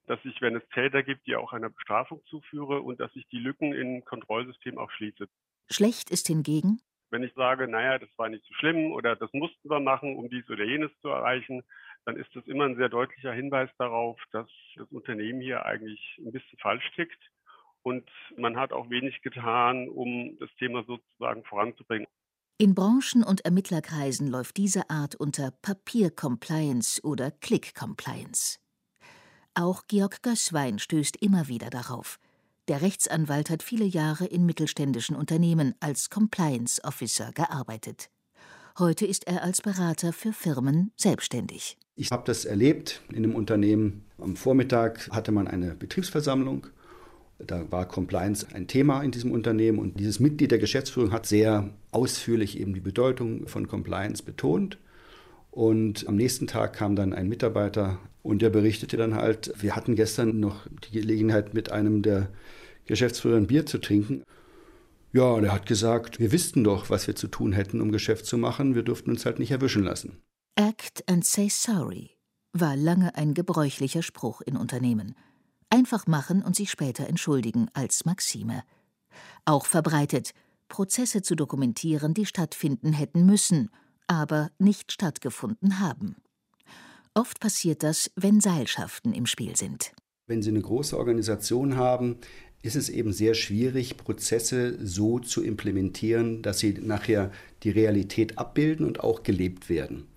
dass 0.07 0.21
ich, 0.25 0.41
wenn 0.41 0.55
es 0.55 0.63
Täter 0.73 1.03
gibt, 1.03 1.27
die 1.27 1.37
auch 1.37 1.53
einer 1.53 1.71
Bestrafung 1.71 2.23
zuführe 2.27 2.81
und 2.81 3.01
dass 3.01 3.11
ich 3.17 3.27
die 3.29 3.39
Lücken 3.39 3.73
im 3.73 4.05
Kontrollsystem 4.05 4.79
auch 4.79 4.91
schließe. 4.93 5.27
Schlecht 5.69 6.11
ist 6.11 6.29
hingegen, 6.29 6.81
wenn 7.11 7.23
ich 7.23 7.35
sage, 7.35 7.67
naja, 7.67 7.99
das 7.99 8.11
war 8.17 8.29
nicht 8.29 8.45
so 8.45 8.55
schlimm 8.55 8.93
oder 8.93 9.17
das 9.17 9.33
mussten 9.33 9.69
wir 9.69 9.81
machen, 9.81 10.17
um 10.17 10.29
dies 10.29 10.49
oder 10.49 10.65
jenes 10.65 10.91
zu 11.01 11.09
erreichen, 11.09 11.63
dann 12.05 12.17
ist 12.17 12.35
das 12.35 12.47
immer 12.47 12.65
ein 12.65 12.77
sehr 12.77 12.89
deutlicher 12.89 13.33
Hinweis 13.33 13.71
darauf, 13.79 14.21
dass 14.31 14.49
das 14.77 14.89
Unternehmen 14.93 15.41
hier 15.41 15.67
eigentlich 15.67 16.01
ein 16.19 16.33
bisschen 16.33 16.59
falsch 16.59 16.89
tickt 16.95 17.21
und 17.83 18.09
man 18.37 18.57
hat 18.57 18.73
auch 18.73 18.91
wenig 18.91 19.23
getan, 19.23 19.89
um 19.89 20.37
das 20.39 20.51
Thema 20.57 20.85
sozusagen 20.85 21.45
voranzubringen. 21.45 22.07
In 22.58 22.75
Branchen- 22.75 23.23
und 23.23 23.44
Ermittlerkreisen 23.44 24.29
läuft 24.29 24.56
diese 24.56 24.88
Art 24.88 25.14
unter 25.14 25.50
Papier-Compliance 25.61 27.03
oder 27.05 27.31
Click-Compliance. 27.31 28.56
Auch 29.53 29.82
Georg 29.88 30.23
Gößwein 30.23 30.78
stößt 30.78 31.19
immer 31.21 31.49
wieder 31.49 31.69
darauf. 31.69 32.19
Der 32.69 32.81
Rechtsanwalt 32.81 33.50
hat 33.50 33.62
viele 33.62 33.85
Jahre 33.85 34.25
in 34.25 34.47
mittelständischen 34.47 35.16
Unternehmen 35.16 35.75
als 35.81 36.09
Compliance 36.09 36.83
Officer 36.83 37.31
gearbeitet. 37.33 38.09
Heute 38.78 39.04
ist 39.04 39.26
er 39.26 39.42
als 39.42 39.61
Berater 39.61 40.14
für 40.14 40.33
Firmen 40.33 40.92
selbstständig. 40.97 41.76
Ich 41.95 42.11
habe 42.11 42.23
das 42.25 42.47
erlebt 42.47 43.02
in 43.11 43.16
einem 43.16 43.35
Unternehmen. 43.35 44.07
Am 44.16 44.35
Vormittag 44.35 45.11
hatte 45.11 45.31
man 45.31 45.47
eine 45.47 45.75
Betriebsversammlung. 45.75 46.69
Da 47.38 47.71
war 47.71 47.87
Compliance 47.87 48.47
ein 48.54 48.66
Thema 48.66 49.02
in 49.02 49.11
diesem 49.11 49.31
Unternehmen 49.31 49.78
und 49.78 50.00
dieses 50.00 50.21
Mitglied 50.21 50.52
der 50.52 50.59
Geschäftsführung 50.59 51.12
hat 51.12 51.26
sehr 51.26 51.69
ausführlich 51.97 52.61
eben 52.61 52.75
die 52.75 52.81
Bedeutung 52.81 53.49
von 53.49 53.67
Compliance 53.67 54.23
betont. 54.23 54.79
Und 55.50 56.07
am 56.07 56.17
nächsten 56.17 56.47
Tag 56.47 56.75
kam 56.75 56.95
dann 56.95 57.15
ein 57.15 57.29
Mitarbeiter 57.29 57.99
und 58.23 58.43
der 58.43 58.50
berichtete 58.50 58.99
dann 58.99 59.15
halt, 59.15 59.55
wir 59.59 59.75
hatten 59.75 59.97
gestern 59.97 60.38
noch 60.38 60.67
die 60.85 61.00
Gelegenheit, 61.00 61.55
mit 61.55 61.73
einem 61.73 62.03
der 62.03 62.29
Geschäftsführer 62.85 63.38
ein 63.38 63.47
Bier 63.47 63.65
zu 63.65 63.79
trinken. 63.79 64.23
Ja, 65.15 65.31
und 65.31 65.45
er 65.45 65.55
hat 65.55 65.65
gesagt, 65.65 66.21
wir 66.21 66.31
wüssten 66.31 66.62
doch, 66.62 66.91
was 66.91 67.07
wir 67.07 67.17
zu 67.17 67.29
tun 67.29 67.53
hätten, 67.53 67.81
um 67.81 67.91
Geschäft 67.91 68.26
zu 68.26 68.37
machen. 68.37 68.75
Wir 68.75 68.83
durften 68.83 69.11
uns 69.11 69.25
halt 69.25 69.38
nicht 69.38 69.50
erwischen 69.50 69.83
lassen. 69.83 70.19
Act 70.57 71.03
and 71.09 71.25
say 71.25 71.49
sorry 71.49 72.11
war 72.53 72.76
lange 72.76 73.15
ein 73.15 73.33
gebräuchlicher 73.33 74.03
Spruch 74.03 74.43
in 74.43 74.57
Unternehmen. 74.59 75.15
Einfach 75.71 76.07
machen 76.07 76.43
und 76.43 76.55
sich 76.55 76.71
später 76.71 77.07
entschuldigen 77.07 77.69
als 77.73 78.05
Maxime. 78.05 78.62
Auch 79.47 79.65
verbreitet, 79.65 80.35
Prozesse 80.68 81.23
zu 81.23 81.35
dokumentieren, 81.35 82.14
die 82.14 82.26
stattfinden 82.26 82.92
hätten 82.92 83.26
müssen– 83.26 83.70
aber 84.06 84.50
nicht 84.58 84.92
stattgefunden 84.92 85.80
haben. 85.80 86.16
Oft 87.14 87.40
passiert 87.40 87.82
das, 87.82 88.11
wenn 88.14 88.40
Seilschaften 88.40 89.14
im 89.14 89.26
Spiel 89.26 89.56
sind. 89.56 89.92
Wenn 90.26 90.42
Sie 90.42 90.50
eine 90.50 90.61
große 90.61 90.99
Organisation 90.99 91.76
haben, 91.76 92.18
ist 92.62 92.76
es 92.76 92.88
eben 92.88 93.12
sehr 93.12 93.35
schwierig, 93.35 93.96
Prozesse 93.96 94.76
so 94.85 95.18
zu 95.18 95.42
implementieren, 95.42 96.42
dass 96.42 96.58
sie 96.58 96.73
nachher 96.73 97.30
die 97.62 97.70
Realität 97.70 98.38
abbilden 98.38 98.85
und 98.85 99.00
auch 99.00 99.23
gelebt 99.23 99.68
werden. 99.68 100.08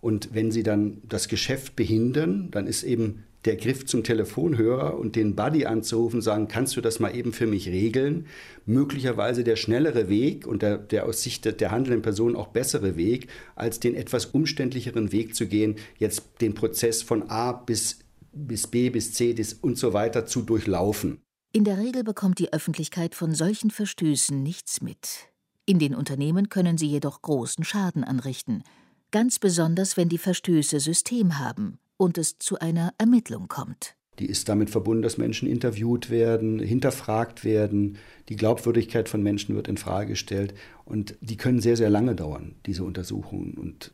Und 0.00 0.32
wenn 0.32 0.52
sie 0.52 0.62
dann 0.62 1.02
das 1.02 1.26
Geschäft 1.26 1.74
behindern, 1.74 2.50
dann 2.52 2.68
ist 2.68 2.84
eben 2.84 3.24
der 3.46 3.56
Griff 3.56 3.86
zum 3.86 4.02
Telefonhörer 4.02 4.98
und 4.98 5.16
den 5.16 5.36
Buddy 5.36 5.66
anzurufen, 5.66 6.20
sagen, 6.20 6.48
kannst 6.48 6.76
du 6.76 6.80
das 6.80 6.98
mal 6.98 7.14
eben 7.14 7.32
für 7.32 7.46
mich 7.46 7.68
regeln? 7.68 8.26
Möglicherweise 8.66 9.44
der 9.44 9.56
schnellere 9.56 10.08
Weg 10.08 10.46
und 10.46 10.62
der, 10.62 10.78
der 10.78 11.06
aus 11.06 11.22
Sicht 11.22 11.44
der 11.60 11.70
handelnden 11.70 12.02
Person 12.02 12.36
auch 12.36 12.48
bessere 12.48 12.96
Weg, 12.96 13.28
als 13.54 13.80
den 13.80 13.94
etwas 13.94 14.26
umständlicheren 14.26 15.12
Weg 15.12 15.34
zu 15.34 15.46
gehen, 15.46 15.76
jetzt 15.98 16.24
den 16.40 16.54
Prozess 16.54 17.02
von 17.02 17.30
A 17.30 17.52
bis, 17.52 18.00
bis 18.32 18.66
B 18.66 18.90
bis 18.90 19.12
C 19.12 19.32
bis 19.32 19.52
und 19.54 19.78
so 19.78 19.92
weiter 19.92 20.26
zu 20.26 20.42
durchlaufen. 20.42 21.20
In 21.52 21.64
der 21.64 21.78
Regel 21.78 22.04
bekommt 22.04 22.38
die 22.38 22.52
Öffentlichkeit 22.52 23.14
von 23.14 23.34
solchen 23.34 23.70
Verstößen 23.70 24.42
nichts 24.42 24.82
mit. 24.82 25.28
In 25.64 25.78
den 25.78 25.94
Unternehmen 25.94 26.48
können 26.48 26.76
sie 26.76 26.88
jedoch 26.88 27.22
großen 27.22 27.64
Schaden 27.64 28.04
anrichten, 28.04 28.62
ganz 29.10 29.38
besonders 29.38 29.96
wenn 29.96 30.08
die 30.08 30.18
Verstöße 30.18 30.80
System 30.80 31.38
haben 31.38 31.78
und 31.96 32.18
es 32.18 32.38
zu 32.38 32.58
einer 32.58 32.92
Ermittlung 32.98 33.48
kommt. 33.48 33.96
Die 34.18 34.26
ist 34.26 34.48
damit 34.48 34.70
verbunden, 34.70 35.02
dass 35.02 35.18
Menschen 35.18 35.48
interviewt 35.48 36.10
werden, 36.10 36.58
hinterfragt 36.58 37.44
werden, 37.44 37.98
die 38.28 38.36
Glaubwürdigkeit 38.36 39.08
von 39.08 39.22
Menschen 39.22 39.54
wird 39.54 39.68
in 39.68 39.76
Frage 39.76 40.10
gestellt 40.10 40.54
und 40.84 41.16
die 41.20 41.36
können 41.36 41.60
sehr, 41.60 41.76
sehr 41.76 41.90
lange 41.90 42.14
dauern, 42.14 42.54
diese 42.64 42.84
Untersuchungen. 42.84 43.54
Und 43.54 43.92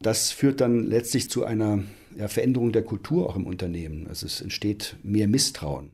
das 0.00 0.30
führt 0.30 0.60
dann 0.60 0.84
letztlich 0.84 1.28
zu 1.30 1.44
einer 1.44 1.82
ja, 2.16 2.28
Veränderung 2.28 2.72
der 2.72 2.84
Kultur 2.84 3.28
auch 3.28 3.36
im 3.36 3.46
Unternehmen. 3.46 4.06
Also 4.06 4.26
es 4.26 4.40
entsteht 4.40 4.96
mehr 5.02 5.26
Misstrauen. 5.26 5.90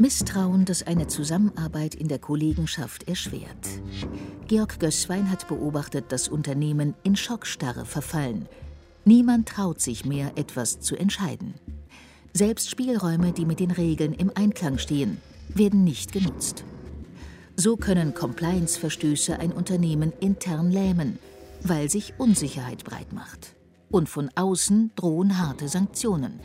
Misstrauen, 0.00 0.64
das 0.64 0.84
eine 0.84 1.08
Zusammenarbeit 1.08 1.94
in 1.94 2.06
der 2.08 2.20
Kollegenschaft 2.20 3.08
erschwert. 3.08 3.66
Georg 4.48 4.80
Gößwein 4.80 5.30
hat 5.30 5.46
beobachtet, 5.46 6.10
dass 6.10 6.26
Unternehmen 6.26 6.94
in 7.02 7.16
Schockstarre 7.16 7.84
verfallen. 7.84 8.48
Niemand 9.04 9.46
traut 9.46 9.82
sich 9.82 10.06
mehr, 10.06 10.32
etwas 10.36 10.80
zu 10.80 10.96
entscheiden. 10.96 11.54
Selbst 12.32 12.70
Spielräume, 12.70 13.32
die 13.32 13.44
mit 13.44 13.60
den 13.60 13.70
Regeln 13.70 14.14
im 14.14 14.32
Einklang 14.34 14.78
stehen, 14.78 15.18
werden 15.54 15.84
nicht 15.84 16.12
genutzt. 16.12 16.64
So 17.56 17.76
können 17.76 18.14
Compliance-Verstöße 18.14 19.38
ein 19.38 19.52
Unternehmen 19.52 20.14
intern 20.18 20.70
lähmen, 20.70 21.18
weil 21.62 21.90
sich 21.90 22.14
Unsicherheit 22.16 22.84
breit 22.84 23.12
macht. 23.12 23.54
Und 23.90 24.08
von 24.08 24.30
außen 24.34 24.92
drohen 24.96 25.38
harte 25.38 25.68
Sanktionen. 25.68 26.40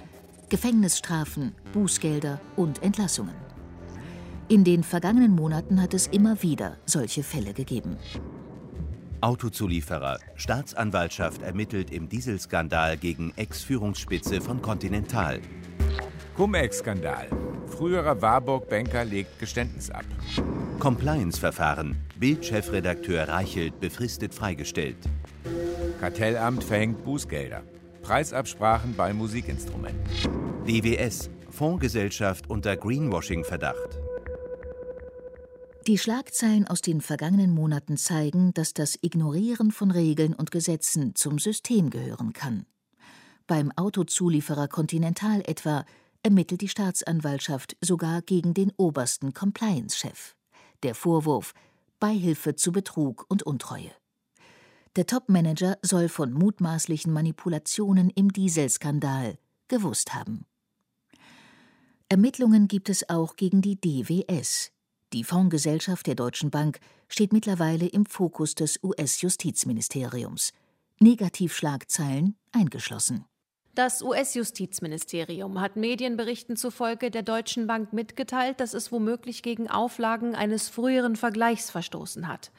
Gefängnisstrafen, 0.50 1.54
Bußgelder 1.72 2.42
und 2.58 2.84
Entlassungen. 2.84 3.53
In 4.54 4.64
den 4.64 4.84
vergangenen 4.84 5.32
Monaten 5.32 5.82
hat 5.82 5.96
es 5.96 6.06
immer 6.06 6.44
wieder 6.44 6.78
solche 6.86 7.24
Fälle 7.24 7.54
gegeben. 7.54 7.98
Autozulieferer. 9.20 10.20
Staatsanwaltschaft 10.36 11.42
ermittelt 11.42 11.90
im 11.90 12.08
Dieselskandal 12.08 12.98
gegen 12.98 13.34
Ex-Führungsspitze 13.36 14.42
von 14.42 14.62
Continental. 14.62 15.40
Cum-Ex-Skandal. 16.36 17.30
Früherer 17.66 18.22
Warburg-Banker 18.22 19.06
legt 19.06 19.40
Geständnis 19.40 19.90
ab. 19.90 20.06
Compliance-Verfahren. 20.78 21.96
Bild-Chefredakteur 22.20 23.28
Reichelt 23.28 23.80
befristet 23.80 24.36
freigestellt. 24.36 24.98
Kartellamt 26.00 26.64
verhängt 26.64 27.04
Bußgelder. 27.04 27.64
Preisabsprachen 28.04 28.94
bei 28.96 29.14
Musikinstrumenten. 29.14 30.04
DWS, 30.68 31.32
Fondsgesellschaft 31.50 32.52
unter 32.52 32.78
Greenwashing-Verdacht. 32.78 34.13
Die 35.88 35.98
Schlagzeilen 35.98 36.66
aus 36.66 36.80
den 36.80 37.02
vergangenen 37.02 37.52
Monaten 37.52 37.98
zeigen, 37.98 38.54
dass 38.54 38.74
das 38.74 38.98
Ignorieren 39.02 39.70
von 39.72 39.92
Regeln 39.92 40.34
und 40.34 40.50
Gesetzen 40.50 41.14
zum 41.14 41.40
System 41.40 41.90
gehören 41.90 42.32
kann. 42.32 42.66
Beim 43.48 43.70
Autozulieferer 43.76 44.70
Continental 44.70 45.42
etwa 45.46 45.86
ermittelt 46.22 46.62
die 46.62 46.70
Staatsanwaltschaft 46.70 47.76
sogar 47.82 48.22
gegen 48.22 48.54
den 48.54 48.72
obersten 48.78 49.34
Compliance-Chef. 49.34 50.36
Der 50.84 50.96
Vorwurf 50.96 51.54
Beihilfe 52.00 52.56
zu 52.56 52.72
Betrug 52.72 53.26
und 53.28 53.44
Untreue. 53.44 53.92
Der 54.96 55.06
Topmanager 55.06 55.78
soll 55.82 56.08
von 56.08 56.32
mutmaßlichen 56.32 57.12
Manipulationen 57.12 58.10
im 58.10 58.32
Dieselskandal 58.32 59.38
gewusst 59.68 60.14
haben. 60.14 60.46
Ermittlungen 62.08 62.70
gibt 62.70 62.90
es 62.90 63.10
auch 63.10 63.36
gegen 63.36 63.62
die 63.62 63.76
DWS. 63.76 64.73
Die 65.14 65.24
Fondsgesellschaft 65.24 66.08
der 66.08 66.16
Deutschen 66.16 66.50
Bank 66.50 66.80
steht 67.08 67.34
mittlerweile 67.34 67.86
im 67.86 68.08
Fokus 68.08 68.56
des 68.56 68.80
US-Justizministeriums. 68.84 70.54
Negativschlagzeilen 71.00 72.36
eingeschlossen. 72.52 73.26
Das 73.76 74.02
US-Justizministerium 74.02 75.62
hat 75.62 75.76
Medienberichten 75.76 76.56
zufolge 76.56 77.12
der 77.12 77.22
Deutschen 77.22 77.68
Bank 77.68 77.94
mitgeteilt, 77.94 78.60
dass 78.60 78.74
es 78.74 78.92
womöglich 78.92 79.44
gegen 79.44 79.70
Auflagen 79.70 80.34
eines 80.34 80.70
früheren 80.70 81.16
Vergleichs 81.16 81.70
verstoßen 81.70 82.28
hat. 82.28 82.52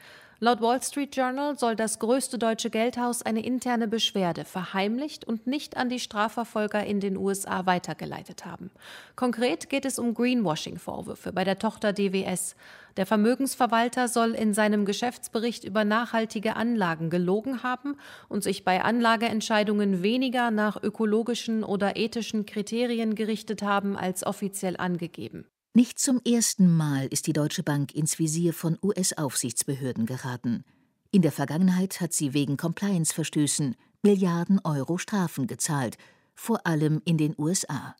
Laut 0.45 0.61
Wall 0.61 0.79
Street 0.83 1.15
Journal 1.15 1.57
soll 1.57 1.75
das 1.75 1.97
größte 1.97 2.37
deutsche 2.37 2.69
Geldhaus 2.69 3.23
eine 3.23 3.43
interne 3.43 3.87
Beschwerde 3.87 4.45
verheimlicht 4.45 5.25
und 5.25 5.47
nicht 5.47 5.75
an 5.75 5.89
die 5.89 5.99
Strafverfolger 5.99 6.85
in 6.85 6.99
den 6.99 7.17
USA 7.17 7.65
weitergeleitet 7.65 8.45
haben. 8.45 8.69
Konkret 9.15 9.71
geht 9.71 9.85
es 9.85 9.97
um 9.97 10.13
Greenwashing-Vorwürfe 10.13 11.33
bei 11.33 11.43
der 11.43 11.57
Tochter 11.57 11.93
DWS. 11.93 12.55
Der 12.95 13.07
Vermögensverwalter 13.07 14.07
soll 14.07 14.35
in 14.35 14.53
seinem 14.53 14.85
Geschäftsbericht 14.85 15.63
über 15.63 15.83
nachhaltige 15.83 16.55
Anlagen 16.55 17.09
gelogen 17.09 17.63
haben 17.63 17.97
und 18.29 18.43
sich 18.43 18.63
bei 18.63 18.83
Anlageentscheidungen 18.83 20.03
weniger 20.03 20.51
nach 20.51 20.77
ökologischen 20.79 21.63
oder 21.63 21.95
ethischen 21.95 22.45
Kriterien 22.45 23.15
gerichtet 23.15 23.63
haben 23.63 23.97
als 23.97 24.23
offiziell 24.23 24.77
angegeben. 24.77 25.47
Nicht 25.77 25.99
zum 25.99 26.21
ersten 26.25 26.73
Mal 26.73 27.07
ist 27.07 27.27
die 27.27 27.33
Deutsche 27.33 27.61
Bank 27.61 27.93
ins 27.93 28.17
Visier 28.17 28.53
von 28.53 28.77
US-Aufsichtsbehörden 28.81 30.05
geraten. 30.05 30.63
In 31.11 31.21
der 31.21 31.33
Vergangenheit 31.33 31.99
hat 31.99 32.13
sie 32.13 32.33
wegen 32.33 32.55
Compliance-Verstößen 32.55 33.75
Milliarden 34.01 34.61
Euro 34.63 34.97
Strafen 34.97 35.47
gezahlt, 35.47 35.97
vor 36.33 36.65
allem 36.65 37.01
in 37.03 37.17
den 37.17 37.35
USA. 37.37 37.93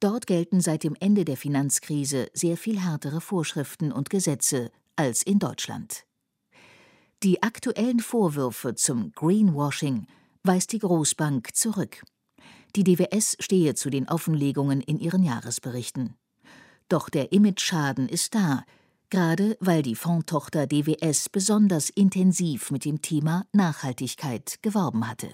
Dort 0.00 0.26
gelten 0.26 0.62
seit 0.62 0.82
dem 0.82 0.96
Ende 0.98 1.26
der 1.26 1.36
Finanzkrise 1.36 2.28
sehr 2.32 2.56
viel 2.56 2.80
härtere 2.80 3.20
Vorschriften 3.20 3.92
und 3.92 4.08
Gesetze 4.08 4.70
als 4.96 5.22
in 5.22 5.38
Deutschland. 5.38 6.06
Die 7.22 7.42
aktuellen 7.42 8.00
Vorwürfe 8.00 8.76
zum 8.76 9.12
Greenwashing 9.12 10.06
weist 10.42 10.72
die 10.72 10.78
Großbank 10.78 11.54
zurück. 11.54 12.02
Die 12.76 12.82
DWS 12.82 13.36
stehe 13.40 13.74
zu 13.74 13.90
den 13.90 14.08
Offenlegungen 14.08 14.80
in 14.80 14.98
ihren 14.98 15.22
Jahresberichten. 15.22 16.16
Doch 16.88 17.08
der 17.08 17.32
Imageschaden 17.32 18.08
ist 18.08 18.34
da, 18.34 18.64
gerade 19.10 19.56
weil 19.60 19.82
die 19.82 19.94
Fondtochter 19.94 20.66
DWS 20.66 21.28
besonders 21.28 21.90
intensiv 21.90 22.70
mit 22.70 22.84
dem 22.84 23.00
Thema 23.00 23.46
Nachhaltigkeit 23.52 24.58
geworben 24.62 25.08
hatte. 25.08 25.28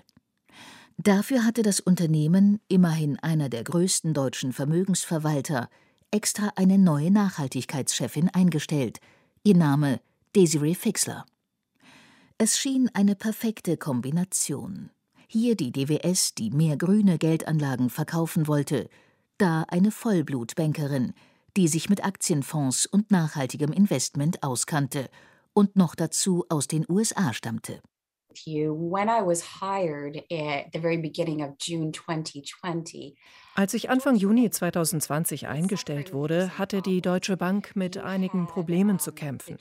Dafür 0.99 1.45
hatte 1.45 1.63
das 1.63 1.81
Unternehmen, 1.81 2.61
immerhin 2.69 3.19
einer 3.21 3.49
der 3.49 3.65
größten 3.65 4.13
deutschen 4.13 4.53
Vermögensverwalter, 4.53 5.71
extra 6.11 6.53
eine 6.57 6.77
neue 6.77 7.11
Nachhaltigkeitschefin 7.11 8.29
eingestellt. 8.29 8.99
Ihr 9.43 9.57
Name 9.57 10.01
Desiree 10.37 10.75
Fixler. 10.75 11.25
Es 12.37 12.59
schien 12.59 12.91
eine 12.93 13.15
perfekte 13.15 13.77
Kombination. 13.77 14.91
Hier 15.27 15.57
die 15.57 15.73
DWS, 15.73 16.35
die 16.35 16.51
mehr 16.51 16.77
grüne 16.77 17.17
Geldanlagen 17.17 17.89
verkaufen 17.89 18.47
wollte, 18.47 18.89
da 19.39 19.65
eine 19.69 19.91
Vollblutbankerin, 19.91 21.15
die 21.57 21.69
sich 21.69 21.89
mit 21.89 22.05
Aktienfonds 22.05 22.87
und 22.87 23.11
nachhaltigem 23.11 23.73
Investment 23.73 24.43
auskannte 24.43 25.09
und 25.53 25.77
noch 25.77 25.95
dazu 25.95 26.45
aus 26.49 26.67
den 26.67 26.85
USA 26.89 27.33
stammte. 27.33 27.81
Als 33.55 33.75
ich 33.75 33.91
Anfang 33.91 34.17
Juni 34.17 34.49
2020 34.49 35.49
eingestellt 35.49 36.13
wurde, 36.13 36.57
hatte 36.57 36.83
die 36.83 37.03
Deutsche 37.03 37.37
Bank 37.37 37.73
mit 37.75 37.99
einigen 37.99 38.47
Problemen 38.47 38.99
zu 38.99 39.13
kämpfen. 39.13 39.59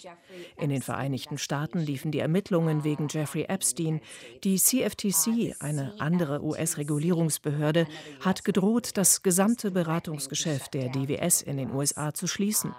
In 0.58 0.70
den 0.70 0.82
Vereinigten 0.82 1.38
Staaten 1.38 1.80
liefen 1.80 2.12
die 2.12 2.20
Ermittlungen 2.20 2.84
wegen 2.84 3.08
Jeffrey 3.10 3.46
Epstein. 3.50 4.00
Die 4.44 4.58
CFTC, 4.58 5.56
eine 5.60 5.96
andere 6.00 6.44
US-Regulierungsbehörde, 6.44 7.88
hat 8.22 8.46
gedroht, 8.46 8.92
das 8.94 9.24
gesamte 9.24 9.72
Beratungsgeschäft 9.72 10.76
der 10.76 10.90
DWS 10.90 11.42
in 11.42 11.58
den 11.58 11.74
USA 11.74 12.14
zu 12.14 12.28
schließen. 12.28 12.74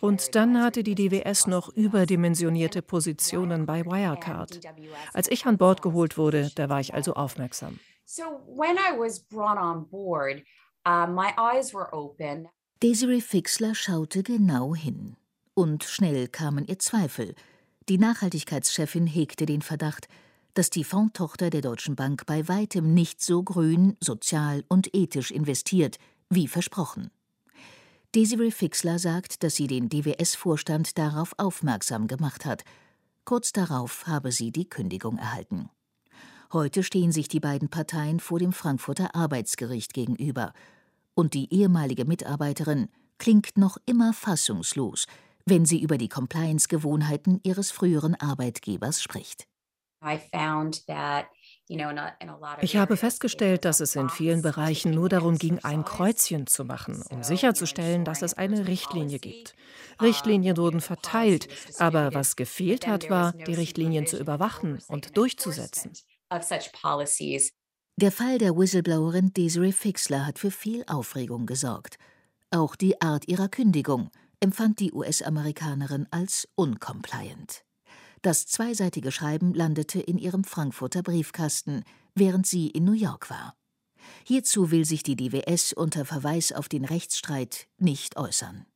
Und 0.00 0.34
dann 0.34 0.62
hatte 0.62 0.82
die 0.82 0.94
DWS 0.94 1.46
noch 1.46 1.68
überdimensionierte 1.68 2.82
Positionen 2.82 3.66
bei 3.66 3.84
Wirecard. 3.84 4.60
Als 5.12 5.30
ich 5.30 5.46
an 5.46 5.58
Bord 5.58 5.82
geholt 5.82 6.16
wurde, 6.16 6.50
da 6.54 6.68
war 6.68 6.80
ich 6.80 6.94
also 6.94 7.14
aufmerksam. 7.14 7.78
Desiree 12.82 13.20
Fixler 13.20 13.74
schaute 13.74 14.22
genau 14.22 14.74
hin. 14.74 15.16
Und 15.54 15.84
schnell 15.84 16.28
kamen 16.28 16.66
ihr 16.66 16.78
Zweifel. 16.78 17.34
Die 17.88 17.98
Nachhaltigkeitschefin 17.98 19.06
hegte 19.06 19.46
den 19.46 19.62
Verdacht, 19.62 20.08
dass 20.54 20.70
die 20.70 20.84
Fondtochter 20.84 21.50
der 21.50 21.60
Deutschen 21.60 21.96
Bank 21.96 22.26
bei 22.26 22.48
weitem 22.48 22.94
nicht 22.94 23.20
so 23.20 23.42
grün, 23.42 23.96
sozial 24.00 24.64
und 24.68 24.94
ethisch 24.94 25.30
investiert, 25.30 25.98
wie 26.28 26.48
versprochen. 26.48 27.10
Desiree 28.16 28.50
Fixler 28.50 28.98
sagt, 28.98 29.44
dass 29.44 29.54
sie 29.54 29.68
den 29.68 29.88
DWS-Vorstand 29.88 30.98
darauf 30.98 31.32
aufmerksam 31.38 32.08
gemacht 32.08 32.44
hat. 32.44 32.64
Kurz 33.24 33.52
darauf 33.52 34.04
habe 34.08 34.32
sie 34.32 34.50
die 34.50 34.68
Kündigung 34.68 35.16
erhalten. 35.16 35.70
Heute 36.52 36.82
stehen 36.82 37.12
sich 37.12 37.28
die 37.28 37.38
beiden 37.38 37.68
Parteien 37.68 38.18
vor 38.18 38.40
dem 38.40 38.52
Frankfurter 38.52 39.14
Arbeitsgericht 39.14 39.94
gegenüber. 39.94 40.52
Und 41.14 41.34
die 41.34 41.54
ehemalige 41.54 42.04
Mitarbeiterin 42.04 42.88
klingt 43.18 43.56
noch 43.56 43.76
immer 43.86 44.12
fassungslos, 44.12 45.06
wenn 45.46 45.64
sie 45.64 45.80
über 45.80 45.96
die 45.96 46.08
Compliance-Gewohnheiten 46.08 47.38
ihres 47.44 47.70
früheren 47.70 48.16
Arbeitgebers 48.16 49.00
spricht. 49.00 49.46
Ich 52.60 52.76
habe 52.76 52.96
festgestellt, 52.96 53.64
dass 53.64 53.78
es 53.78 53.94
in 53.94 54.08
vielen 54.08 54.42
Bereichen 54.42 54.90
nur 54.90 55.08
darum 55.08 55.38
ging, 55.38 55.60
ein 55.60 55.84
Kreuzchen 55.84 56.46
zu 56.48 56.64
machen, 56.64 57.02
um 57.10 57.22
sicherzustellen, 57.22 58.04
dass 58.04 58.22
es 58.22 58.34
eine 58.34 58.66
Richtlinie 58.66 59.20
gibt. 59.20 59.54
Richtlinien 60.02 60.56
wurden 60.56 60.80
verteilt, 60.80 61.48
aber 61.78 62.12
was 62.12 62.34
gefehlt 62.34 62.88
hat, 62.88 63.08
war, 63.08 63.32
die 63.32 63.54
Richtlinien 63.54 64.06
zu 64.06 64.18
überwachen 64.18 64.80
und 64.88 65.16
durchzusetzen. 65.16 65.92
Der 67.96 68.12
Fall 68.12 68.38
der 68.38 68.56
Whistleblowerin 68.56 69.32
Desiree 69.32 69.72
Fixler 69.72 70.26
hat 70.26 70.38
für 70.38 70.50
viel 70.50 70.84
Aufregung 70.86 71.46
gesorgt. 71.46 71.98
Auch 72.50 72.74
die 72.74 73.00
Art 73.00 73.28
ihrer 73.28 73.48
Kündigung 73.48 74.10
empfand 74.40 74.80
die 74.80 74.92
US-Amerikanerin 74.92 76.08
als 76.10 76.48
uncompliant. 76.56 77.62
Das 78.22 78.46
zweiseitige 78.46 79.12
Schreiben 79.12 79.54
landete 79.54 79.98
in 80.00 80.18
ihrem 80.18 80.44
Frankfurter 80.44 81.02
Briefkasten, 81.02 81.84
während 82.14 82.46
sie 82.46 82.68
in 82.68 82.84
New 82.84 82.92
York 82.92 83.30
war. 83.30 83.54
Hierzu 84.24 84.70
will 84.70 84.84
sich 84.84 85.02
die 85.02 85.16
DWS 85.16 85.72
unter 85.72 86.04
Verweis 86.04 86.52
auf 86.52 86.68
den 86.68 86.84
Rechtsstreit 86.84 87.66
nicht 87.78 88.16
äußern. 88.16 88.66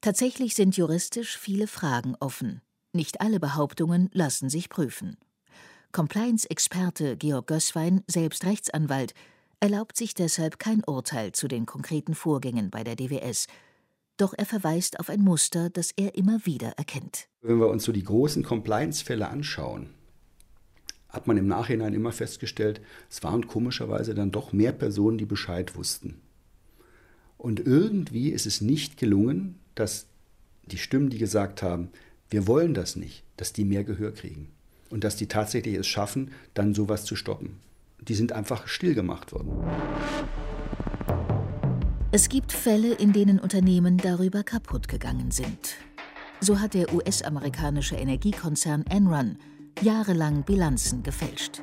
Tatsächlich 0.00 0.54
sind 0.54 0.76
juristisch 0.76 1.38
viele 1.38 1.66
Fragen 1.66 2.16
offen. 2.20 2.60
Nicht 2.92 3.20
alle 3.20 3.40
Behauptungen 3.40 4.10
lassen 4.12 4.50
sich 4.50 4.68
prüfen. 4.68 5.16
Compliance-Experte 5.92 7.16
Georg 7.16 7.46
Gößwein, 7.46 8.04
selbst 8.06 8.44
Rechtsanwalt, 8.44 9.14
erlaubt 9.60 9.96
sich 9.96 10.14
deshalb 10.14 10.58
kein 10.58 10.84
Urteil 10.84 11.32
zu 11.32 11.48
den 11.48 11.66
konkreten 11.66 12.14
Vorgängen 12.14 12.70
bei 12.70 12.84
der 12.84 12.94
DWS 12.94 13.46
doch 14.20 14.34
er 14.36 14.46
verweist 14.46 15.00
auf 15.00 15.08
ein 15.08 15.20
Muster, 15.20 15.70
das 15.70 15.92
er 15.96 16.14
immer 16.14 16.44
wieder 16.44 16.72
erkennt. 16.76 17.28
Wenn 17.40 17.58
wir 17.58 17.68
uns 17.68 17.84
so 17.84 17.92
die 17.92 18.04
großen 18.04 18.42
Compliance-Fälle 18.42 19.28
anschauen, 19.28 19.90
hat 21.08 21.26
man 21.26 21.38
im 21.38 21.46
Nachhinein 21.46 21.94
immer 21.94 22.12
festgestellt, 22.12 22.80
es 23.08 23.22
waren 23.22 23.46
komischerweise 23.46 24.14
dann 24.14 24.30
doch 24.30 24.52
mehr 24.52 24.72
Personen, 24.72 25.18
die 25.18 25.24
Bescheid 25.24 25.74
wussten. 25.76 26.20
Und 27.38 27.60
irgendwie 27.60 28.30
ist 28.30 28.46
es 28.46 28.60
nicht 28.60 28.96
gelungen, 28.98 29.58
dass 29.74 30.06
die 30.66 30.78
Stimmen, 30.78 31.08
die 31.08 31.18
gesagt 31.18 31.62
haben, 31.62 31.88
wir 32.28 32.46
wollen 32.46 32.74
das 32.74 32.96
nicht, 32.96 33.22
dass 33.36 33.52
die 33.52 33.64
mehr 33.64 33.84
Gehör 33.84 34.12
kriegen. 34.12 34.50
Und 34.90 35.04
dass 35.04 35.16
die 35.16 35.28
tatsächlich 35.28 35.74
es 35.76 35.86
schaffen, 35.86 36.32
dann 36.54 36.74
sowas 36.74 37.04
zu 37.04 37.14
stoppen. 37.14 37.60
Die 38.00 38.14
sind 38.14 38.32
einfach 38.32 38.68
stillgemacht 38.68 39.32
worden. 39.32 39.50
Es 42.10 42.30
gibt 42.30 42.52
Fälle, 42.52 42.94
in 42.94 43.12
denen 43.12 43.38
Unternehmen 43.38 43.98
darüber 43.98 44.42
kaputt 44.42 44.88
gegangen 44.88 45.30
sind. 45.30 45.76
So 46.40 46.58
hat 46.58 46.72
der 46.72 46.94
US-amerikanische 46.94 47.96
Energiekonzern 47.96 48.86
Enron 48.88 49.36
jahrelang 49.82 50.42
Bilanzen 50.42 51.02
gefälscht. 51.02 51.60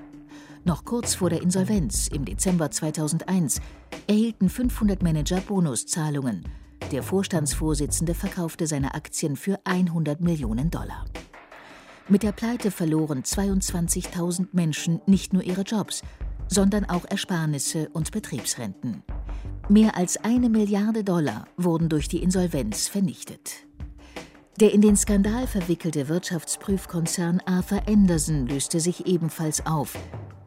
Noch 0.64 0.86
kurz 0.86 1.16
vor 1.16 1.32
der 1.32 1.42
Insolvenz 1.42 2.08
im 2.10 2.26
Dezember 2.26 2.70
2001 2.70 3.60
erhielten 4.06 4.50
500 4.50 5.02
Manager 5.02 5.42
Bonuszahlungen. 5.42 6.44
Der 6.92 7.02
Vorstandsvorsitzende 7.02 8.14
verkaufte 8.14 8.68
seine 8.68 8.94
Aktien 8.94 9.38
für 9.38 9.60
100 9.64 10.22
Millionen 10.22 10.70
Dollar. 10.70 11.06
Mit 12.08 12.22
der 12.22 12.34
Pleite 12.34 12.70
verloren 12.70 13.24
22.000 13.24 14.50
Menschen 14.52 15.02
nicht 15.08 15.34
nur 15.34 15.42
ihre 15.42 15.64
Jobs, 15.64 16.04
sondern 16.48 16.86
auch 16.86 17.06
Ersparnisse 17.06 17.90
und 17.94 18.12
Betriebsrenten. 18.12 19.02
Mehr 19.68 19.98
als 19.98 20.18
eine 20.18 20.48
Milliarde 20.48 21.04
Dollar 21.04 21.48
wurden 21.58 21.90
durch 21.90 22.08
die 22.08 22.22
Insolvenz 22.22 22.88
vernichtet. 22.88 23.66
Der 24.60 24.72
in 24.72 24.82
den 24.82 24.96
Skandal 24.96 25.48
verwickelte 25.48 26.08
Wirtschaftsprüfkonzern 26.08 27.42
Arthur 27.48 27.82
Anderson 27.88 28.46
löste 28.46 28.80
sich 28.80 29.08
ebenfalls 29.08 29.66
auf, 29.66 29.98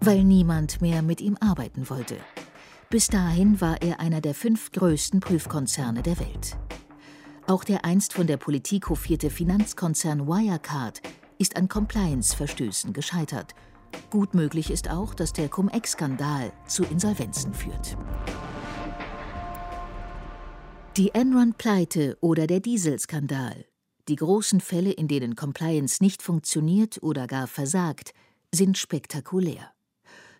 weil 0.00 0.22
niemand 0.22 0.80
mehr 0.80 1.02
mit 1.02 1.20
ihm 1.20 1.36
arbeiten 1.40 1.90
wollte. 1.90 2.16
Bis 2.90 3.08
dahin 3.08 3.60
war 3.60 3.82
er 3.82 3.98
einer 3.98 4.20
der 4.20 4.34
fünf 4.34 4.70
größten 4.70 5.18
Prüfkonzerne 5.18 6.02
der 6.02 6.20
Welt. 6.20 6.56
Auch 7.48 7.64
der 7.64 7.84
einst 7.84 8.12
von 8.12 8.28
der 8.28 8.36
Politik 8.36 8.88
hofierte 8.88 9.30
Finanzkonzern 9.30 10.28
Wirecard 10.28 11.02
ist 11.38 11.56
an 11.56 11.68
Compliance-Verstößen 11.68 12.92
gescheitert. 12.92 13.56
Gut 14.10 14.34
möglich 14.34 14.70
ist 14.70 14.88
auch, 14.88 15.12
dass 15.12 15.32
der 15.32 15.48
Cum-Ex-Skandal 15.48 16.52
zu 16.68 16.84
Insolvenzen 16.84 17.52
führt. 17.52 17.96
Die 20.98 21.14
Enron-Pleite 21.14 22.18
oder 22.20 22.48
der 22.48 22.58
Dieselskandal, 22.58 23.66
die 24.08 24.16
großen 24.16 24.60
Fälle, 24.60 24.90
in 24.90 25.06
denen 25.06 25.36
Compliance 25.36 26.02
nicht 26.02 26.24
funktioniert 26.24 27.00
oder 27.04 27.28
gar 27.28 27.46
versagt, 27.46 28.12
sind 28.52 28.76
spektakulär. 28.76 29.70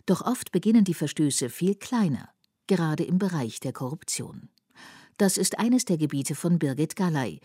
Doch 0.05 0.21
oft 0.21 0.51
beginnen 0.51 0.83
die 0.83 0.95
Verstöße 0.95 1.49
viel 1.49 1.77
kleiner, 1.77 2.31
gerade 2.67 3.05
im 3.05 3.21
Bereich 3.21 3.61
der 3.61 3.73
Korruption. 3.73 4.49
Das 5.17 5.39
ist 5.39 5.61
eines 5.61 5.85
der 5.85 5.97
Gebiete 5.97 6.35
von 6.35 6.59
Birgit 6.59 6.97
Galley. 6.97 7.39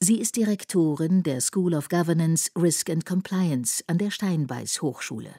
Sie 0.00 0.18
ist 0.18 0.34
Direktorin 0.36 1.22
der 1.22 1.42
School 1.42 1.74
of 1.74 1.90
Governance, 1.90 2.50
Risk 2.56 2.88
and 2.88 3.04
Compliance 3.04 3.84
an 3.88 3.98
der 3.98 4.10
Steinbeiß 4.10 4.80
Hochschule. 4.80 5.34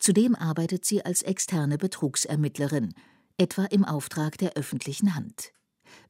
Zudem 0.00 0.34
arbeitet 0.34 0.86
sie 0.86 1.04
als 1.04 1.22
externe 1.22 1.78
Betrugsermittlerin, 1.78 2.94
etwa 3.36 3.66
im 3.66 3.84
Auftrag 3.84 4.38
der 4.38 4.54
öffentlichen 4.54 5.14
Hand. 5.14 5.52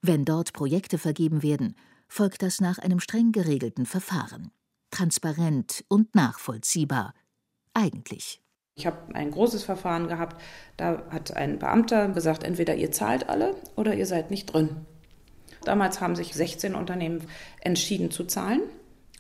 Wenn 0.01 0.25
dort 0.25 0.53
Projekte 0.53 0.99
vergeben 0.99 1.43
werden, 1.43 1.77
folgt 2.09 2.43
das 2.43 2.61
nach 2.61 2.79
einem 2.79 3.01
streng 3.01 3.33
geregelten 3.33 3.87
Verfahren. 3.87 4.51
Transparent 4.91 5.85
und 5.89 6.15
nachvollziehbar. 6.15 7.15
Eigentlich. 7.75 8.43
Ich 8.75 8.87
habe 8.87 9.15
ein 9.15 9.31
großes 9.31 9.65
Verfahren 9.65 10.09
gehabt, 10.09 10.41
da 10.77 11.03
hat 11.11 11.37
ein 11.37 11.59
Beamter 11.59 12.09
gesagt, 12.09 12.43
entweder 12.43 12.75
ihr 12.75 12.91
zahlt 12.91 13.29
alle 13.29 13.55
oder 13.77 13.95
ihr 13.95 14.07
seid 14.07 14.31
nicht 14.31 14.47
drin. 14.47 14.87
Damals 15.65 16.01
haben 16.01 16.17
sich 16.17 16.35
16 16.35 16.75
Unternehmen 16.75 17.27
entschieden 17.61 18.11
zu 18.11 18.25
zahlen, 18.25 18.63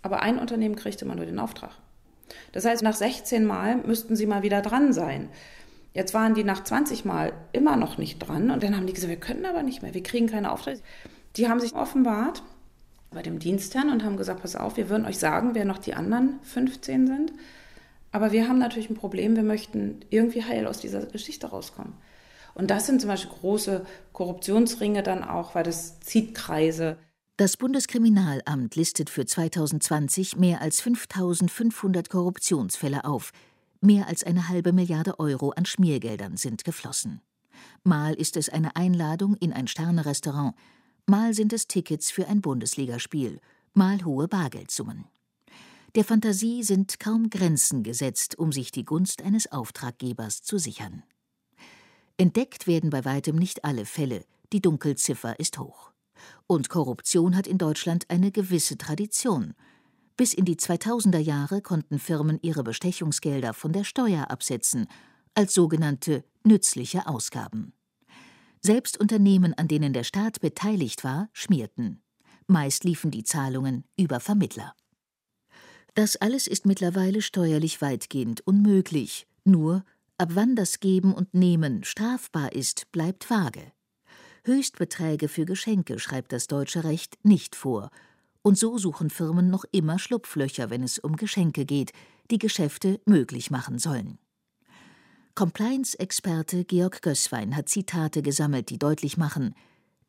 aber 0.03 0.23
ein 0.23 0.39
Unternehmen 0.39 0.77
kriegte 0.77 1.05
immer 1.05 1.15
nur 1.15 1.27
den 1.27 1.39
Auftrag. 1.39 1.73
Das 2.53 2.65
heißt, 2.65 2.83
nach 2.83 2.95
16 2.95 3.45
Mal 3.45 3.77
müssten 3.77 4.17
sie 4.17 4.27
mal 4.27 4.43
wieder 4.43 4.63
dran 4.63 4.93
sein. 4.93 5.29
Jetzt 5.95 6.15
waren 6.15 6.35
die 6.35 6.45
nach 6.45 6.65
20 6.65 7.05
Mal 7.05 7.33
immer 7.53 7.77
noch 7.77 7.99
nicht 7.99 8.19
dran 8.19 8.51
und 8.51 8.63
dann 8.63 8.77
haben 8.77 8.87
die 8.87 8.95
gesagt, 8.95 9.11
wir 9.11 9.21
können 9.21 9.45
aber 9.45 9.63
nicht 9.63 9.83
mehr, 9.83 9.95
wir 9.95 10.03
kriegen 10.03 10.27
keine 10.27 10.51
Aufträge. 10.51 10.81
Die 11.37 11.49
haben 11.49 11.61
sich 11.61 11.75
offenbart 11.75 12.43
bei 13.11 13.23
dem 13.23 13.39
Dienstherrn 13.39 13.91
und 13.91 14.05
haben 14.05 14.17
gesagt, 14.17 14.43
pass 14.43 14.57
auf, 14.57 14.77
wir 14.77 14.89
würden 14.89 15.07
euch 15.07 15.19
sagen, 15.19 15.51
wer 15.55 15.65
noch 15.65 15.79
die 15.79 15.95
anderen 15.95 16.41
15 16.43 17.07
sind. 17.07 17.33
Aber 18.11 18.33
wir 18.33 18.49
haben 18.49 18.59
natürlich 18.59 18.91
ein 18.91 18.97
Problem, 18.97 19.37
wir 19.37 19.43
möchten 19.43 20.01
irgendwie 20.11 20.45
heil 20.45 20.67
aus 20.67 20.79
dieser 20.79 21.05
Geschichte 21.07 21.47
rauskommen. 21.49 21.95
Und 22.55 22.71
das 22.71 22.87
sind 22.87 23.01
zum 23.01 23.09
Beispiel 23.09 23.33
große 23.33 23.87
Korruptionsringe 24.13 25.03
dann 25.03 25.25
auch, 25.25 25.55
weil 25.55 25.65
das 25.65 26.01
zieht 26.01 26.35
Kreise. 26.35 26.99
Das 27.39 27.57
Bundeskriminalamt 27.57 28.77
listet 28.77 29.09
für 29.09 29.25
2020 29.25 30.37
mehr 30.37 30.61
als 30.61 30.83
5500 30.83 32.11
Korruptionsfälle 32.11 33.05
auf, 33.05 33.33
Mehr 33.85 34.07
als 34.07 34.23
eine 34.23 34.49
halbe 34.49 34.73
Milliarde 34.73 35.19
Euro 35.19 35.51
an 35.51 35.65
Schmiergeldern 35.65 36.37
sind 36.37 36.63
geflossen. 36.63 37.21
Mal 37.83 38.15
ist 38.15 38.37
es 38.37 38.49
eine 38.49 38.77
Einladung 38.77 39.35
in 39.35 39.53
ein 39.53 39.67
Sternerestaurant, 39.67 40.55
mal 41.07 41.35
sind 41.35 41.53
es 41.53 41.67
Tickets 41.67 42.13
für 42.13 42.29
ein 42.29 42.41
Bundesligaspiel, 42.41 43.41
mal 43.75 44.05
hohe 44.05 44.29
Bargeldsummen. 44.29 45.07
Der 45.97 46.05
Fantasie 46.05 46.63
sind 46.63 47.01
kaum 47.01 47.29
Grenzen 47.29 47.83
gesetzt, 47.83 48.39
um 48.39 48.53
sich 48.53 48.71
die 48.71 48.85
Gunst 48.85 49.21
eines 49.21 49.51
Auftraggebers 49.51 50.43
zu 50.43 50.59
sichern. 50.59 51.03
Entdeckt 52.17 52.69
werden 52.69 52.91
bei 52.91 53.05
weitem 53.05 53.35
nicht 53.35 53.65
alle 53.65 53.85
Fälle, 53.85 54.25
die 54.53 54.63
Dunkelziffer 54.63 55.41
ist 55.41 55.59
hoch. 55.59 55.91
Und 56.47 56.69
Korruption 56.69 57.35
hat 57.35 57.49
in 57.49 57.59
Deutschland 57.59 58.09
eine 58.11 58.31
gewisse 58.31 58.79
Tradition, 58.79 59.55
bis 60.17 60.35
in 60.35 60.45
die 60.45 60.57
2000er 60.57 61.19
Jahre 61.19 61.63
konnten 61.63 61.99
Firmen 61.99 62.39
ihre 62.43 62.63
Bestechungsgelder 62.63 63.55
von 63.55 63.73
der 63.73 63.85
Steuer 63.85 64.31
absetzen, 64.31 64.87
als 65.35 65.55
sogenannte 65.55 66.25
nützliche 66.45 67.07
Ausgaben. 67.07 67.73
Selbst 68.61 69.01
Unternehmen, 69.01 69.55
an 69.55 69.69
denen 69.69 69.93
der 69.93 70.05
Staat 70.05 70.41
beteiligt 70.41 71.05
war, 71.05 71.29
schmierten. 71.33 72.03
Meist 72.47 72.85
liefen 72.85 73.11
die 73.11 73.25
Zahlungen 73.25 73.85
über 73.97 74.21
Vermittler. 74.21 74.75
Das 75.95 76.17
alles 76.17 76.47
ist 76.47 76.65
mittlerweile 76.65 77.23
steuerlich 77.23 77.83
weitgehend 77.83 78.41
unmöglich. 78.47 79.27
Nur, 79.45 79.85
ab 80.17 80.31
wann 80.35 80.57
das 80.57 80.81
Geben 80.81 81.13
und 81.13 81.35
Nehmen 81.35 81.85
strafbar 81.85 82.53
ist, 82.53 82.91
bleibt 82.93 83.29
vage. 83.31 83.73
Höchstbeträge 84.45 85.29
für 85.29 85.45
Geschenke 85.45 85.99
schreibt 85.99 86.33
das 86.33 86.47
deutsche 86.47 86.85
Recht 86.85 87.19
nicht 87.25 87.55
vor. 87.55 87.91
Und 88.43 88.59
so 88.59 88.77
suchen 88.77 89.09
Firmen 89.09 89.51
noch 89.51 89.65
immer 89.71 89.99
Schlupflöcher, 89.99 90.69
wenn 90.71 90.83
es 90.83 90.99
um 90.99 91.17
Geschenke 91.17 91.65
geht, 91.65 91.93
die 92.31 92.39
Geschäfte 92.39 93.01
möglich 93.07 93.51
machen 93.51 93.79
sollen. 93.79 94.19
Compliance-Experte 95.35 96.65
Georg 96.65 97.01
Gößwein 97.03 97.57
hat 97.57 97.69
Zitate 97.69 98.23
gesammelt, 98.23 98.69
die 98.69 98.79
deutlich 98.79 99.17
machen, 99.17 99.55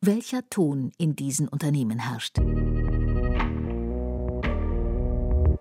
welcher 0.00 0.48
Ton 0.50 0.92
in 0.98 1.16
diesen 1.16 1.48
Unternehmen 1.48 1.98
herrscht. 1.98 2.38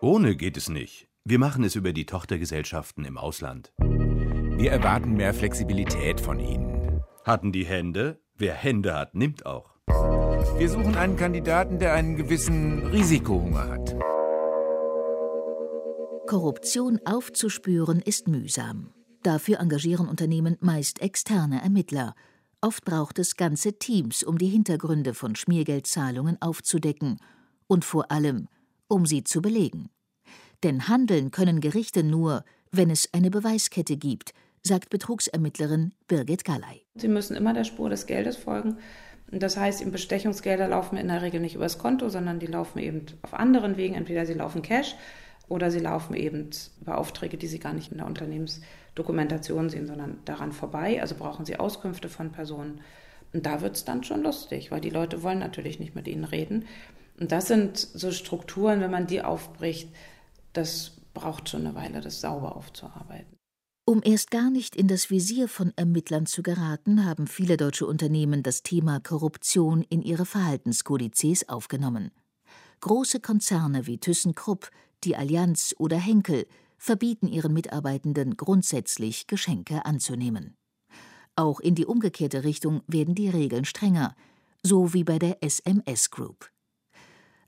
Ohne 0.01 0.36
geht 0.36 0.57
es 0.57 0.67
nicht. 0.67 1.07
Wir 1.23 1.39
machen 1.39 1.63
es 1.63 1.75
über 1.75 1.93
die 1.93 2.05
Tochtergesellschaften 2.05 3.05
im 3.05 3.17
Ausland. 3.17 3.71
Wir 3.77 4.71
erwarten 4.71 5.13
mehr 5.13 5.33
Flexibilität 5.33 6.19
von 6.19 6.39
Ihnen. 6.39 7.01
Hatten 7.23 7.53
die 7.53 7.65
Hände? 7.65 8.19
Wer 8.36 8.53
Hände 8.53 8.93
hat, 8.93 9.15
nimmt 9.15 9.45
auch. 9.45 9.77
Wir 10.58 10.69
suchen 10.69 10.95
einen 10.95 11.17
Kandidaten, 11.17 11.79
der 11.79 11.93
einen 11.93 12.15
gewissen 12.15 12.86
Risikohunger 12.88 13.69
hat. 13.69 13.95
Korruption 16.27 16.99
aufzuspüren 17.06 18.01
ist 18.01 18.27
mühsam. 18.27 18.93
Dafür 19.23 19.60
engagieren 19.60 20.08
Unternehmen 20.08 20.58
meist 20.60 21.01
externe 21.01 21.62
Ermittler. 21.62 22.15
Oft 22.62 22.86
braucht 22.86 23.19
es 23.19 23.36
ganze 23.36 23.73
Teams, 23.79 24.23
um 24.23 24.38
die 24.38 24.47
Hintergründe 24.47 25.13
von 25.13 25.36
Schmiergeldzahlungen 25.36 26.41
aufzudecken 26.41 27.17
und 27.67 27.86
vor 27.86 28.12
allem, 28.12 28.47
um 28.88 29.06
sie 29.06 29.23
zu 29.23 29.41
belegen. 29.41 29.89
Denn 30.63 30.88
handeln 30.88 31.32
können 31.32 31.62
Gerichte 31.62 32.03
nur, 32.03 32.43
wenn 32.71 32.89
es 32.89 33.13
eine 33.13 33.29
Beweiskette 33.29 33.97
gibt, 33.97 34.34
sagt 34.62 34.89
Betrugsermittlerin 34.89 35.93
Birgit 36.08 36.45
Galley. 36.45 36.86
Sie 36.95 37.10
müssen 37.10 37.36
immer 37.36 37.53
der 37.53 37.65
Spur 37.65 37.89
des 37.89 38.06
Geldes 38.06 38.38
folgen. 38.38 38.77
Das 39.39 39.58
heißt, 39.58 39.89
Bestechungsgelder 39.91 40.67
laufen 40.67 40.98
in 40.98 41.08
der 41.08 41.22
Regel 41.22 41.39
nicht 41.39 41.56
übers 41.56 41.78
Konto, 41.78 42.10
sondern 42.10 42.39
die 42.39 42.46
laufen 42.46 42.80
eben 42.80 43.06
auf 43.22 43.34
anderen 43.34 43.78
Wegen. 43.78 43.96
Entweder 43.96 44.26
sie 44.26 44.34
laufen 44.34 44.62
Cash 44.62 44.96
oder 45.50 45.72
sie 45.72 45.80
laufen 45.80 46.13
eben 46.13 46.50
über 46.82 46.98
Aufträge, 46.98 47.38
die 47.38 47.48
sie 47.48 47.60
gar 47.60 47.74
nicht 47.74 47.91
in 47.91 47.98
der 47.98 48.08
Unternehmensdokumentation 48.08 49.69
sehen, 49.69 49.88
sondern 49.88 50.19
daran 50.26 50.52
vorbei. 50.52 51.02
Also 51.02 51.15
brauchen 51.15 51.46
sie 51.46 51.58
Auskünfte 51.58 52.10
von 52.10 52.32
Personen. 52.32 52.82
Und 53.34 53.46
da 53.46 53.62
wird 53.62 53.76
es 53.76 53.86
dann 53.86 54.04
schon 54.04 54.22
lustig, 54.22 54.72
weil 54.72 54.82
die 54.82 54.91
Leute 54.91 55.24
wollen 55.24 55.39
natürlich 55.39 55.80
nicht 55.80 55.96
mit 55.96 56.08
ihnen 56.08 56.24
reden. 56.24 56.65
Und 57.19 57.32
das 57.32 57.48
sind 57.48 57.78
so 57.78 58.12
Strukturen, 58.12 58.82
wenn 58.82 58.91
man 58.91 59.08
die 59.08 59.22
aufbricht, 59.22 59.89
das 60.54 60.98
braucht 61.13 61.50
schon 61.50 61.65
eine 61.65 61.76
Weile, 61.76 62.02
das 62.02 62.22
sauber 62.22 62.56
aufzuarbeiten. 62.56 63.33
Um 63.86 64.02
erst 64.02 64.32
gar 64.32 64.50
nicht 64.50 64.78
in 64.78 64.88
das 64.88 65.10
Visier 65.10 65.50
von 65.50 65.74
Ermittlern 65.76 66.26
zu 66.26 66.41
geraten, 66.41 67.06
haben 67.06 67.28
viele 67.28 67.58
deutsche 67.58 67.86
Unternehmen 67.86 68.41
das 68.41 68.63
Thema 68.63 69.02
Korruption 69.02 69.82
in 69.89 70.02
ihre 70.02 70.26
Verhaltenskodizes 70.26 71.50
aufgenommen. 71.50 72.12
Große 72.80 73.19
Konzerne 73.19 73.86
wie 73.86 73.98
ThyssenKrupp, 73.98 74.69
die 75.04 75.17
Allianz 75.17 75.76
oder 75.80 75.98
Henkel 75.98 76.48
verbieten 76.78 77.28
ihren 77.28 77.54
Mitarbeitenden 77.54 78.38
grundsätzlich 78.38 79.28
Geschenke 79.28 79.86
anzunehmen. 79.86 80.56
Auch 81.36 81.60
in 81.60 81.76
die 81.76 81.86
umgekehrte 81.86 82.46
Richtung 82.46 82.84
werden 82.88 83.15
die 83.15 83.30
Regeln 83.30 83.65
strenger, 83.65 84.15
so 84.62 84.93
wie 84.93 85.04
bei 85.04 85.19
der 85.19 85.43
SMS 85.43 86.10
Group. 86.10 86.50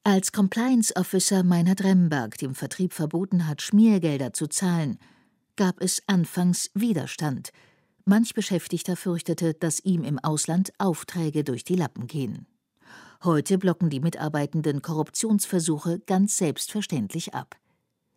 Als 0.04 0.34
Compliance 0.34 0.94
Officer 0.98 1.44
Meinhard 1.44 1.84
Remberg 1.84 2.38
dem 2.40 2.56
Vertrieb 2.56 2.92
verboten 2.92 3.48
hat, 3.48 3.62
Schmiergelder 3.62 4.34
zu 4.34 4.48
zahlen, 4.48 5.00
gab 5.56 5.82
es 5.82 6.02
anfangs 6.08 6.70
Widerstand. 6.74 7.52
Manch 8.06 8.34
Beschäftigter 8.34 8.96
fürchtete, 8.96 9.54
dass 9.54 9.80
ihm 9.80 10.04
im 10.04 10.20
Ausland 10.20 10.72
Aufträge 10.78 11.44
durch 11.44 11.64
die 11.64 11.76
Lappen 11.76 12.08
gehen. 12.08 12.46
Heute 13.24 13.58
blocken 13.58 13.90
die 13.90 14.00
Mitarbeitenden 14.00 14.82
Korruptionsversuche 14.82 16.00
ganz 16.00 16.38
selbstverständlich 16.38 17.34
ab. 17.34 17.56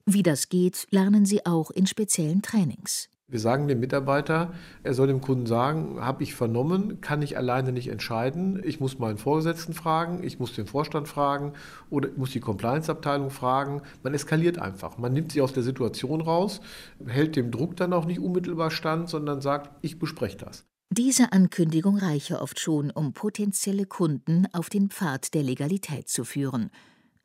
Wie 0.05 0.23
das 0.23 0.49
geht, 0.49 0.87
lernen 0.91 1.25
sie 1.25 1.47
auch 1.47 1.71
in 1.71 1.87
speziellen 1.87 2.43
Trainings. 2.43 3.09
Wir 3.31 3.41
sagen 3.41 3.69
dem 3.69 3.79
Mitarbeiter, 3.79 4.55
er 4.83 4.95
soll 4.95 5.09
dem 5.09 5.21
Kunden 5.21 5.45
sagen, 5.45 6.01
habe 6.01 6.23
ich 6.23 6.35
vernommen, 6.35 7.03
kann 7.03 7.21
ich 7.21 7.37
alleine 7.37 7.73
nicht 7.73 7.89
entscheiden. 7.89 8.59
Ich 8.65 8.81
muss 8.81 8.99
meinen 8.99 9.19
Vorgesetzten 9.19 9.75
fragen, 9.75 10.25
ich 10.25 10.39
muss 10.39 10.55
den 10.55 10.67
Vorstand 10.67 11.09
fragen 11.09 11.53
oder 11.91 12.09
ich 12.09 12.17
muss 12.17 12.31
die 12.31 12.41
Compliance-Abteilung 12.41 13.29
fragen. 13.29 13.83
Man 14.03 14.15
eskaliert 14.15 14.59
einfach. 14.59 14.97
Man 14.97 15.13
nimmt 15.13 15.33
sie 15.33 15.43
aus 15.43 15.53
der 15.53 15.63
Situation 15.63 16.23
raus, 16.23 16.63
hält 17.07 17.37
dem 17.37 17.51
Druck 17.51 17.77
dann 17.77 17.93
auch 17.93 18.07
nicht 18.07 18.19
unmittelbar 18.19 18.71
stand, 18.71 19.11
sondern 19.11 19.43
sagt, 19.43 19.73
ich 19.83 19.99
bespreche 19.99 20.39
das. 20.39 20.65
Diese 20.91 21.31
Ankündigung 21.31 21.99
reiche 21.99 22.41
oft 22.41 22.59
schon, 22.59 22.91
um 22.91 23.13
potenzielle 23.13 23.85
Kunden 23.85 24.47
auf 24.55 24.71
den 24.71 24.89
Pfad 24.89 25.35
der 25.35 25.43
Legalität 25.43 26.09
zu 26.09 26.25
führen. 26.25 26.71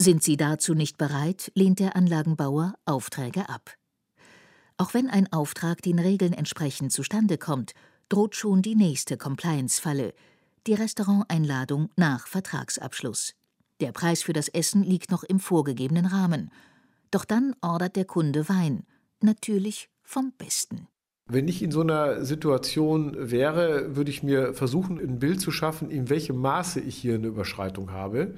Sind 0.02 0.22
sie 0.22 0.36
dazu 0.36 0.74
nicht 0.74 0.98
bereit, 0.98 1.50
lehnt 1.56 1.80
der 1.80 1.96
Anlagenbauer 1.96 2.74
Aufträge 2.84 3.48
ab. 3.48 3.78
Auch 4.78 4.94
wenn 4.94 5.10
ein 5.10 5.32
Auftrag 5.32 5.82
den 5.82 6.00
Regeln 6.00 6.34
entsprechend 6.34 6.92
zustande 6.92 7.38
kommt, 7.38 7.74
droht 8.10 8.36
schon 8.36 8.62
die 8.62 8.76
nächste 8.76 9.18
Compliance-Falle, 9.18 10.14
die 10.68 10.74
Restauranteinladung 10.74 11.90
nach 11.96 12.28
Vertragsabschluss. 12.28 13.36
Der 13.80 13.92
Preis 13.92 14.24
für 14.24 14.34
das 14.34 14.48
Essen 14.48 14.84
liegt 14.84 15.12
noch 15.12 15.24
im 15.24 15.40
vorgegebenen 15.40 16.06
Rahmen. 16.06 16.52
Doch 17.12 17.26
dann 17.26 17.56
ordert 17.62 17.96
der 17.96 18.06
Kunde 18.06 18.48
Wein, 18.50 18.84
natürlich 19.22 19.90
vom 20.04 20.32
Besten. 20.38 20.88
Wenn 21.26 21.48
ich 21.48 21.62
in 21.62 21.72
so 21.72 21.82
einer 21.82 22.26
Situation 22.26 23.16
wäre, 23.18 23.96
würde 23.96 24.12
ich 24.12 24.24
mir 24.24 24.54
versuchen, 24.54 25.00
ein 25.00 25.20
Bild 25.20 25.40
zu 25.40 25.52
schaffen, 25.52 25.90
in 25.90 26.10
welchem 26.10 26.38
Maße 26.38 26.80
ich 26.80 26.96
hier 26.96 27.16
eine 27.16 27.28
Überschreitung 27.28 27.92
habe. 27.92 28.34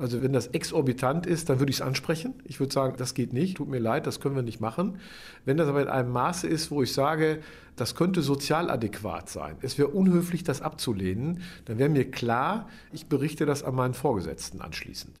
Also 0.00 0.22
wenn 0.22 0.32
das 0.32 0.46
exorbitant 0.48 1.26
ist, 1.26 1.50
dann 1.50 1.58
würde 1.58 1.70
ich 1.70 1.76
es 1.76 1.82
ansprechen. 1.82 2.34
Ich 2.44 2.58
würde 2.58 2.72
sagen, 2.72 2.94
das 2.96 3.14
geht 3.14 3.32
nicht, 3.32 3.58
tut 3.58 3.68
mir 3.68 3.78
leid, 3.78 4.06
das 4.06 4.18
können 4.18 4.34
wir 4.34 4.42
nicht 4.42 4.60
machen. 4.60 4.98
Wenn 5.44 5.58
das 5.58 5.68
aber 5.68 5.82
in 5.82 5.88
einem 5.88 6.10
Maße 6.10 6.46
ist, 6.46 6.70
wo 6.70 6.82
ich 6.82 6.92
sage, 6.92 7.40
das 7.76 7.94
könnte 7.94 8.22
sozial 8.22 8.70
adäquat 8.70 9.28
sein, 9.28 9.56
es 9.60 9.76
wäre 9.76 9.88
unhöflich, 9.88 10.42
das 10.42 10.62
abzulehnen, 10.62 11.42
dann 11.66 11.78
wäre 11.78 11.90
mir 11.90 12.10
klar, 12.10 12.68
ich 12.92 13.06
berichte 13.06 13.44
das 13.44 13.62
an 13.62 13.74
meinen 13.74 13.94
Vorgesetzten 13.94 14.62
anschließend. 14.62 15.16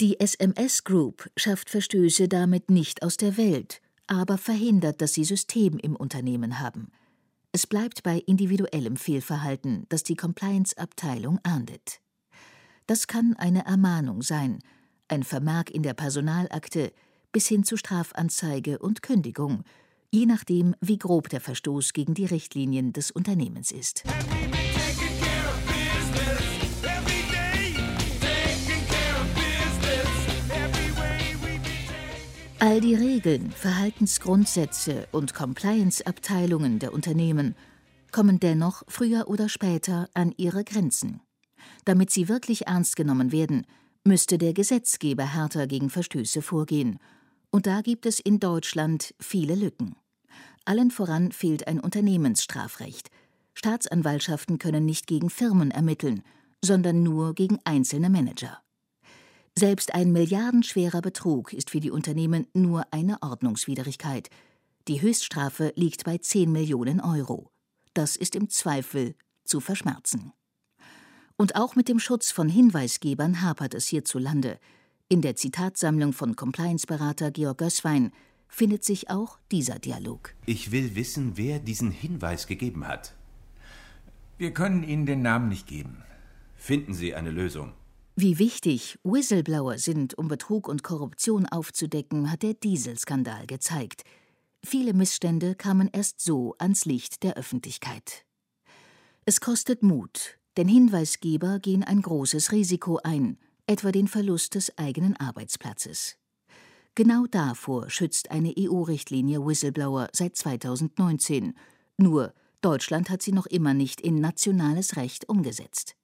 Die 0.00 0.20
SMS 0.20 0.84
Group 0.84 1.28
schafft 1.36 1.70
Verstöße 1.70 2.28
damit 2.28 2.70
nicht 2.70 3.02
aus 3.02 3.16
der 3.16 3.36
Welt, 3.36 3.80
aber 4.06 4.38
verhindert, 4.38 5.00
dass 5.00 5.14
sie 5.14 5.24
System 5.24 5.78
im 5.78 5.96
Unternehmen 5.96 6.60
haben. 6.60 6.92
Es 7.50 7.66
bleibt 7.66 8.02
bei 8.02 8.22
individuellem 8.26 8.96
Fehlverhalten, 8.96 9.86
das 9.88 10.02
die 10.02 10.16
Compliance-Abteilung 10.16 11.40
ahndet. 11.42 12.00
Das 12.88 13.06
kann 13.06 13.34
eine 13.36 13.66
Ermahnung 13.66 14.22
sein, 14.22 14.60
ein 15.08 15.22
Vermerk 15.22 15.70
in 15.70 15.82
der 15.82 15.92
Personalakte 15.92 16.90
bis 17.32 17.46
hin 17.46 17.62
zu 17.62 17.76
Strafanzeige 17.76 18.78
und 18.78 19.02
Kündigung, 19.02 19.62
je 20.10 20.24
nachdem, 20.24 20.74
wie 20.80 20.96
grob 20.96 21.28
der 21.28 21.42
Verstoß 21.42 21.92
gegen 21.92 22.14
die 22.14 22.24
Richtlinien 22.24 22.94
des 22.94 23.10
Unternehmens 23.10 23.72
ist. 23.72 24.04
All 32.58 32.80
die 32.80 32.94
Regeln, 32.94 33.50
Verhaltensgrundsätze 33.50 35.08
und 35.12 35.34
Compliance-Abteilungen 35.34 36.78
der 36.78 36.94
Unternehmen 36.94 37.54
kommen 38.12 38.40
dennoch 38.40 38.82
früher 38.88 39.28
oder 39.28 39.50
später 39.50 40.08
an 40.14 40.32
ihre 40.38 40.64
Grenzen. 40.64 41.20
Damit 41.84 42.10
sie 42.10 42.28
wirklich 42.28 42.66
ernst 42.66 42.96
genommen 42.96 43.32
werden, 43.32 43.66
müsste 44.04 44.38
der 44.38 44.54
Gesetzgeber 44.54 45.24
härter 45.24 45.66
gegen 45.66 45.90
Verstöße 45.90 46.42
vorgehen. 46.42 46.98
Und 47.50 47.66
da 47.66 47.80
gibt 47.80 48.06
es 48.06 48.20
in 48.20 48.40
Deutschland 48.40 49.14
viele 49.18 49.54
Lücken. 49.54 49.96
Allen 50.64 50.90
voran 50.90 51.32
fehlt 51.32 51.66
ein 51.66 51.80
Unternehmensstrafrecht. 51.80 53.10
Staatsanwaltschaften 53.54 54.58
können 54.58 54.84
nicht 54.84 55.06
gegen 55.06 55.30
Firmen 55.30 55.70
ermitteln, 55.70 56.22
sondern 56.62 57.02
nur 57.02 57.34
gegen 57.34 57.58
einzelne 57.64 58.10
Manager. 58.10 58.60
Selbst 59.58 59.94
ein 59.94 60.12
milliardenschwerer 60.12 61.00
Betrug 61.00 61.52
ist 61.52 61.70
für 61.70 61.80
die 61.80 61.90
Unternehmen 61.90 62.46
nur 62.54 62.84
eine 62.92 63.20
Ordnungswidrigkeit. 63.22 64.30
Die 64.86 65.02
Höchststrafe 65.02 65.72
liegt 65.74 66.04
bei 66.04 66.18
10 66.18 66.52
Millionen 66.52 67.00
Euro. 67.00 67.50
Das 67.94 68.14
ist 68.14 68.36
im 68.36 68.48
Zweifel 68.48 69.16
zu 69.44 69.60
verschmerzen. 69.60 70.32
Und 71.40 71.54
auch 71.54 71.76
mit 71.76 71.88
dem 71.88 72.00
Schutz 72.00 72.32
von 72.32 72.48
Hinweisgebern 72.48 73.42
hapert 73.42 73.72
es 73.72 73.86
hierzulande. 73.86 74.58
In 75.08 75.22
der 75.22 75.36
Zitatsammlung 75.36 76.12
von 76.12 76.34
Compliance-Berater 76.34 77.30
Georg 77.30 77.58
Gößwein 77.58 78.10
findet 78.48 78.84
sich 78.84 79.08
auch 79.08 79.38
dieser 79.52 79.78
Dialog. 79.78 80.34
Ich 80.46 80.72
will 80.72 80.96
wissen, 80.96 81.36
wer 81.36 81.60
diesen 81.60 81.92
Hinweis 81.92 82.48
gegeben 82.48 82.88
hat. 82.88 83.14
Wir 84.36 84.52
können 84.52 84.82
Ihnen 84.82 85.06
den 85.06 85.22
Namen 85.22 85.48
nicht 85.48 85.68
geben. 85.68 86.02
Finden 86.56 86.92
Sie 86.92 87.14
eine 87.14 87.30
Lösung. 87.30 87.72
Wie 88.16 88.40
wichtig 88.40 88.98
Whistleblower 89.04 89.78
sind, 89.78 90.18
um 90.18 90.26
Betrug 90.26 90.66
und 90.66 90.82
Korruption 90.82 91.46
aufzudecken, 91.46 92.32
hat 92.32 92.42
der 92.42 92.54
Dieselskandal 92.54 93.46
gezeigt. 93.46 94.02
Viele 94.64 94.92
Missstände 94.92 95.54
kamen 95.54 95.88
erst 95.92 96.20
so 96.20 96.56
ans 96.58 96.84
Licht 96.84 97.22
der 97.22 97.36
Öffentlichkeit. 97.36 98.24
Es 99.24 99.40
kostet 99.40 99.84
Mut, 99.84 100.38
denn 100.58 100.68
Hinweisgeber 100.68 101.60
gehen 101.60 101.84
ein 101.84 102.02
großes 102.02 102.50
Risiko 102.50 102.98
ein, 103.04 103.38
etwa 103.68 103.92
den 103.92 104.08
Verlust 104.08 104.56
des 104.56 104.76
eigenen 104.76 105.16
Arbeitsplatzes. 105.16 106.16
Genau 106.96 107.26
davor 107.30 107.88
schützt 107.90 108.32
eine 108.32 108.52
EU-Richtlinie 108.58 109.46
Whistleblower 109.46 110.08
seit 110.12 110.36
2019. 110.36 111.54
Nur 111.96 112.34
Deutschland 112.60 113.08
hat 113.08 113.22
sie 113.22 113.30
noch 113.30 113.46
immer 113.46 113.72
nicht 113.72 114.00
in 114.00 114.20
nationales 114.20 114.96
Recht 114.96 115.28
umgesetzt. 115.28 115.94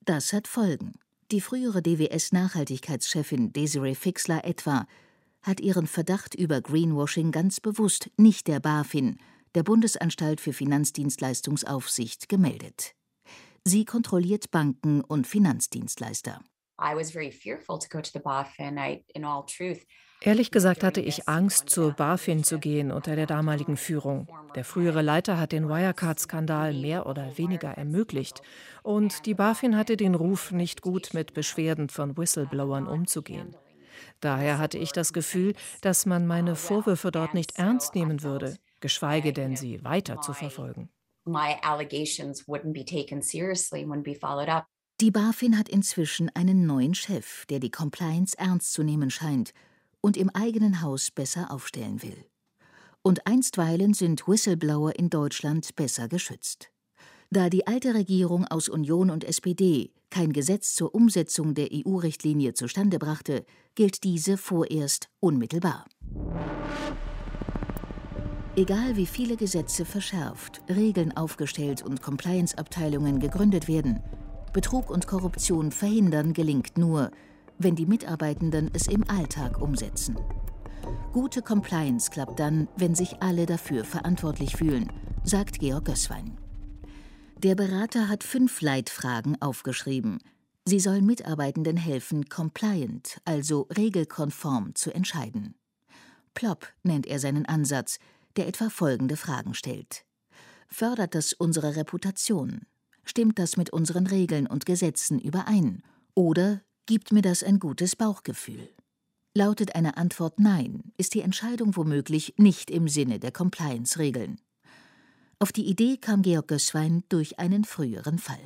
Das 0.00 0.32
hat 0.32 0.48
Folgen. 0.48 0.94
Die 1.30 1.40
frühere 1.40 1.80
DWS-Nachhaltigkeitschefin 1.80 3.52
Desiree 3.52 3.94
Fixler 3.94 4.44
etwa 4.44 4.88
hat 5.42 5.60
ihren 5.60 5.86
Verdacht 5.86 6.34
über 6.34 6.60
Greenwashing 6.60 7.30
ganz 7.30 7.60
bewusst 7.60 8.10
nicht 8.16 8.48
der 8.48 8.58
BaFin, 8.58 9.18
der 9.54 9.62
Bundesanstalt 9.62 10.40
für 10.40 10.52
Finanzdienstleistungsaufsicht, 10.52 12.28
gemeldet. 12.28 12.97
Sie 13.64 13.84
kontrolliert 13.84 14.50
Banken 14.50 15.02
und 15.02 15.26
Finanzdienstleister. 15.26 16.40
Ehrlich 20.20 20.50
gesagt 20.50 20.84
hatte 20.84 21.00
ich 21.00 21.28
Angst, 21.28 21.70
zur 21.70 21.92
BaFin 21.92 22.44
zu 22.44 22.58
gehen 22.58 22.92
unter 22.92 23.16
der 23.16 23.26
damaligen 23.26 23.76
Führung. 23.76 24.28
Der 24.54 24.64
frühere 24.64 25.02
Leiter 25.02 25.38
hat 25.38 25.52
den 25.52 25.68
Wirecard-Skandal 25.68 26.74
mehr 26.74 27.06
oder 27.06 27.36
weniger 27.36 27.70
ermöglicht. 27.70 28.42
Und 28.82 29.26
die 29.26 29.34
BaFin 29.34 29.76
hatte 29.76 29.96
den 29.96 30.14
Ruf, 30.14 30.52
nicht 30.52 30.82
gut 30.82 31.14
mit 31.14 31.34
Beschwerden 31.34 31.88
von 31.88 32.16
Whistleblowern 32.16 32.86
umzugehen. 32.86 33.56
Daher 34.20 34.58
hatte 34.58 34.78
ich 34.78 34.92
das 34.92 35.12
Gefühl, 35.12 35.54
dass 35.80 36.06
man 36.06 36.26
meine 36.26 36.56
Vorwürfe 36.56 37.10
dort 37.10 37.34
nicht 37.34 37.58
ernst 37.58 37.94
nehmen 37.94 38.22
würde, 38.22 38.56
geschweige 38.80 39.32
denn 39.32 39.56
sie 39.56 39.82
weiter 39.84 40.20
zu 40.20 40.32
verfolgen. 40.32 40.90
Die 45.00 45.10
BaFin 45.10 45.56
hat 45.56 45.68
inzwischen 45.68 46.28
einen 46.34 46.66
neuen 46.66 46.94
Chef, 46.94 47.46
der 47.46 47.60
die 47.60 47.70
Compliance 47.70 48.36
ernst 48.36 48.72
zu 48.72 48.82
nehmen 48.82 49.10
scheint 49.10 49.52
und 50.00 50.16
im 50.16 50.30
eigenen 50.30 50.82
Haus 50.82 51.10
besser 51.10 51.52
aufstellen 51.52 52.02
will. 52.02 52.24
Und 53.02 53.26
einstweilen 53.26 53.94
sind 53.94 54.26
Whistleblower 54.26 54.98
in 54.98 55.08
Deutschland 55.08 55.76
besser 55.76 56.08
geschützt. 56.08 56.70
Da 57.30 57.48
die 57.48 57.66
alte 57.66 57.94
Regierung 57.94 58.46
aus 58.46 58.68
Union 58.68 59.10
und 59.10 59.22
SPD 59.22 59.92
kein 60.10 60.32
Gesetz 60.32 60.74
zur 60.74 60.94
Umsetzung 60.94 61.54
der 61.54 61.68
EU-Richtlinie 61.72 62.54
zustande 62.54 62.98
brachte, 62.98 63.44
gilt 63.74 64.02
diese 64.04 64.36
vorerst 64.36 65.10
unmittelbar. 65.20 65.84
Egal 68.58 68.96
wie 68.96 69.06
viele 69.06 69.36
Gesetze 69.36 69.84
verschärft, 69.84 70.62
Regeln 70.68 71.16
aufgestellt 71.16 71.80
und 71.80 72.02
Compliance-Abteilungen 72.02 73.20
gegründet 73.20 73.68
werden, 73.68 74.02
Betrug 74.52 74.90
und 74.90 75.06
Korruption 75.06 75.70
verhindern 75.70 76.32
gelingt 76.32 76.76
nur, 76.76 77.12
wenn 77.58 77.76
die 77.76 77.86
Mitarbeitenden 77.86 78.68
es 78.74 78.88
im 78.88 79.08
Alltag 79.08 79.60
umsetzen. 79.60 80.18
Gute 81.12 81.40
Compliance 81.40 82.10
klappt 82.10 82.40
dann, 82.40 82.66
wenn 82.76 82.96
sich 82.96 83.22
alle 83.22 83.46
dafür 83.46 83.84
verantwortlich 83.84 84.56
fühlen, 84.56 84.90
sagt 85.22 85.60
Georg 85.60 85.84
Gößwein. 85.84 86.36
Der 87.36 87.54
Berater 87.54 88.08
hat 88.08 88.24
fünf 88.24 88.60
Leitfragen 88.60 89.40
aufgeschrieben. 89.40 90.18
Sie 90.64 90.80
sollen 90.80 91.06
Mitarbeitenden 91.06 91.76
helfen, 91.76 92.28
compliant, 92.28 93.20
also 93.24 93.68
regelkonform 93.76 94.74
zu 94.74 94.92
entscheiden. 94.92 95.54
Plop 96.34 96.66
nennt 96.82 97.06
er 97.06 97.20
seinen 97.20 97.46
Ansatz, 97.46 98.00
der 98.38 98.48
etwa 98.48 98.70
folgende 98.70 99.16
Fragen 99.16 99.52
stellt. 99.52 100.06
Fördert 100.68 101.14
das 101.14 101.34
unsere 101.34 101.76
Reputation? 101.76 102.62
Stimmt 103.04 103.38
das 103.38 103.58
mit 103.58 103.70
unseren 103.70 104.06
Regeln 104.06 104.46
und 104.46 104.64
Gesetzen 104.64 105.18
überein? 105.18 105.82
Oder 106.14 106.62
Gibt 106.88 107.12
mir 107.12 107.20
das 107.20 107.42
ein 107.42 107.58
gutes 107.58 107.96
Bauchgefühl? 107.96 108.66
Lautet 109.34 109.74
eine 109.74 109.98
Antwort 109.98 110.40
Nein, 110.40 110.84
ist 110.96 111.12
die 111.12 111.20
Entscheidung 111.20 111.76
womöglich 111.76 112.32
nicht 112.38 112.70
im 112.70 112.88
Sinne 112.88 113.18
der 113.18 113.30
Compliance-Regeln. 113.30 114.40
Auf 115.38 115.52
die 115.52 115.66
Idee 115.66 115.98
kam 115.98 116.22
Georg 116.22 116.48
Gößwein 116.48 117.04
durch 117.10 117.38
einen 117.38 117.64
früheren 117.64 118.18
Fall. 118.18 118.40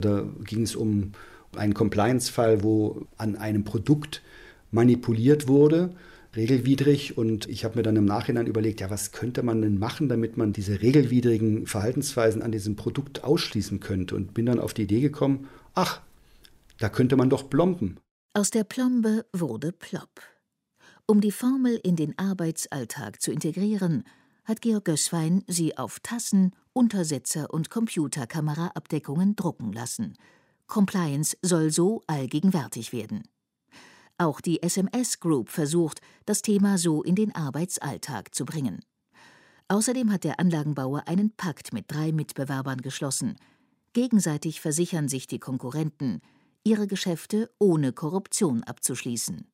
Da 0.00 0.26
ging 0.42 0.62
es 0.62 0.74
um 0.74 1.12
einen 1.54 1.72
Compliance-Fall, 1.72 2.64
wo 2.64 3.06
an 3.16 3.36
einem 3.36 3.62
Produkt 3.62 4.22
manipuliert 4.72 5.46
wurde, 5.46 5.94
regelwidrig. 6.36 7.16
Und 7.16 7.48
ich 7.48 7.64
habe 7.64 7.76
mir 7.76 7.82
dann 7.82 7.96
im 7.96 8.04
Nachhinein 8.04 8.46
überlegt, 8.46 8.80
ja, 8.80 8.90
was 8.90 9.12
könnte 9.12 9.42
man 9.42 9.62
denn 9.62 9.78
machen, 9.78 10.08
damit 10.08 10.36
man 10.36 10.52
diese 10.52 10.82
regelwidrigen 10.82 11.66
Verhaltensweisen 11.66 12.42
an 12.42 12.52
diesem 12.52 12.76
Produkt 12.76 13.24
ausschließen 13.24 13.80
könnte. 13.80 14.16
Und 14.16 14.34
bin 14.34 14.46
dann 14.46 14.60
auf 14.60 14.74
die 14.74 14.82
Idee 14.82 15.00
gekommen, 15.00 15.48
ach, 15.74 16.00
da 16.78 16.88
könnte 16.88 17.16
man 17.16 17.30
doch 17.30 17.48
plomben. 17.48 17.98
Aus 18.34 18.50
der 18.50 18.64
Plombe 18.64 19.24
wurde 19.32 19.72
Plopp. 19.72 20.20
Um 21.06 21.20
die 21.20 21.32
Formel 21.32 21.78
in 21.82 21.96
den 21.96 22.18
Arbeitsalltag 22.18 23.20
zu 23.20 23.30
integrieren, 23.30 24.04
hat 24.44 24.60
Georg 24.60 24.86
Gößwein 24.86 25.44
sie 25.46 25.76
auf 25.76 26.00
Tassen, 26.00 26.52
Untersetzer 26.72 27.52
und 27.52 27.70
Computerkameraabdeckungen 27.70 29.36
drucken 29.36 29.72
lassen. 29.72 30.14
Compliance 30.66 31.36
soll 31.42 31.70
so 31.70 32.02
allgegenwärtig 32.06 32.92
werden. 32.92 33.22
Auch 34.16 34.40
die 34.40 34.62
SMS 34.62 35.18
Group 35.18 35.48
versucht, 35.48 36.00
das 36.24 36.40
Thema 36.40 36.78
so 36.78 37.02
in 37.02 37.16
den 37.16 37.34
Arbeitsalltag 37.34 38.32
zu 38.32 38.44
bringen. 38.44 38.80
Außerdem 39.66 40.12
hat 40.12 40.22
der 40.22 40.38
Anlagenbauer 40.38 41.08
einen 41.08 41.32
Pakt 41.32 41.72
mit 41.72 41.86
drei 41.88 42.12
Mitbewerbern 42.12 42.80
geschlossen. 42.80 43.36
Gegenseitig 43.92 44.60
versichern 44.60 45.08
sich 45.08 45.26
die 45.26 45.40
Konkurrenten, 45.40 46.20
ihre 46.62 46.86
Geschäfte 46.86 47.50
ohne 47.58 47.92
Korruption 47.92 48.62
abzuschließen. 48.62 49.48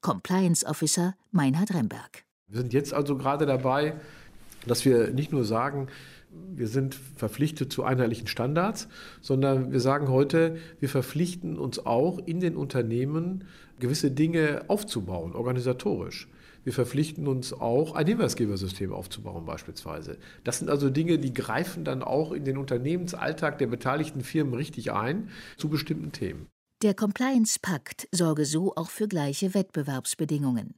Compliance 0.00 0.64
Officer 0.64 1.14
Meinhard 1.30 1.74
Remberg. 1.74 2.24
Wir 2.46 2.60
sind 2.62 2.72
jetzt 2.72 2.94
also 2.94 3.18
gerade 3.18 3.44
dabei, 3.44 3.94
dass 4.66 4.86
wir 4.86 5.10
nicht 5.10 5.32
nur 5.32 5.44
sagen, 5.44 5.88
wir 6.30 6.68
sind 6.68 6.94
verpflichtet 6.94 7.72
zu 7.72 7.84
einheitlichen 7.84 8.26
Standards, 8.26 8.88
sondern 9.20 9.72
wir 9.72 9.80
sagen 9.80 10.08
heute, 10.08 10.56
wir 10.78 10.88
verpflichten 10.88 11.58
uns 11.58 11.84
auch 11.84 12.18
in 12.18 12.40
den 12.40 12.56
Unternehmen 12.56 13.44
gewisse 13.80 14.10
Dinge 14.10 14.64
aufzubauen, 14.68 15.34
organisatorisch. 15.34 16.28
Wir 16.64 16.72
verpflichten 16.72 17.26
uns 17.26 17.52
auch, 17.52 17.94
ein 17.94 18.06
Hinweisgebersystem 18.06 18.92
aufzubauen 18.92 19.46
beispielsweise. 19.46 20.18
Das 20.44 20.58
sind 20.58 20.68
also 20.68 20.90
Dinge, 20.90 21.18
die 21.18 21.32
greifen 21.32 21.84
dann 21.84 22.02
auch 22.02 22.32
in 22.32 22.44
den 22.44 22.58
Unternehmensalltag 22.58 23.58
der 23.58 23.68
beteiligten 23.68 24.22
Firmen 24.22 24.54
richtig 24.54 24.92
ein 24.92 25.30
zu 25.56 25.68
bestimmten 25.68 26.12
Themen. 26.12 26.46
Der 26.82 26.94
Compliance-Pakt 26.94 28.08
sorge 28.12 28.44
so 28.44 28.74
auch 28.76 28.90
für 28.90 29.08
gleiche 29.08 29.54
Wettbewerbsbedingungen. 29.54 30.74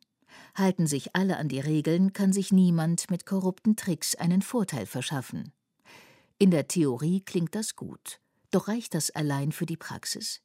Halten 0.54 0.86
sich 0.86 1.14
alle 1.14 1.36
an 1.36 1.48
die 1.48 1.60
Regeln, 1.60 2.12
kann 2.12 2.32
sich 2.32 2.52
niemand 2.52 3.10
mit 3.10 3.26
korrupten 3.26 3.76
Tricks 3.76 4.14
einen 4.14 4.42
Vorteil 4.42 4.86
verschaffen. 4.86 5.52
In 6.38 6.50
der 6.50 6.68
Theorie 6.68 7.20
klingt 7.20 7.54
das 7.54 7.76
gut, 7.76 8.20
doch 8.50 8.68
reicht 8.68 8.94
das 8.94 9.10
allein 9.10 9.52
für 9.52 9.66
die 9.66 9.76
Praxis? 9.76 10.40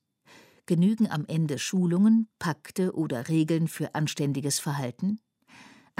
Genügen 0.65 1.09
am 1.09 1.25
Ende 1.27 1.59
Schulungen, 1.59 2.27
Pakte 2.39 2.93
oder 2.93 3.27
Regeln 3.29 3.67
für 3.67 3.93
anständiges 3.93 4.59
Verhalten? 4.59 5.19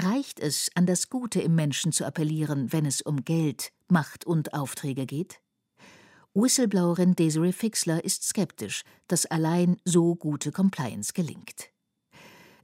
Reicht 0.00 0.40
es, 0.40 0.70
an 0.74 0.86
das 0.86 1.08
Gute 1.08 1.40
im 1.40 1.54
Menschen 1.54 1.92
zu 1.92 2.04
appellieren, 2.04 2.72
wenn 2.72 2.84
es 2.84 3.00
um 3.00 3.24
Geld, 3.24 3.72
Macht 3.88 4.26
und 4.26 4.54
Aufträge 4.54 5.06
geht? 5.06 5.40
Whistleblowerin 6.34 7.14
Desiree 7.14 7.52
Fixler 7.52 8.04
ist 8.04 8.24
skeptisch, 8.24 8.82
dass 9.08 9.24
allein 9.24 9.78
so 9.84 10.16
gute 10.16 10.52
Compliance 10.52 11.12
gelingt. 11.14 11.70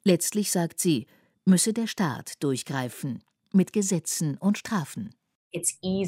Letztlich 0.04 0.50
sagt 0.50 0.80
sie, 0.80 1.06
müsse 1.46 1.72
der 1.72 1.86
Staat 1.86 2.42
durchgreifen 2.42 3.22
mit 3.52 3.72
Gesetzen 3.72 4.36
und 4.38 4.58
Strafen. 4.58 5.14
Uh, 5.54 6.04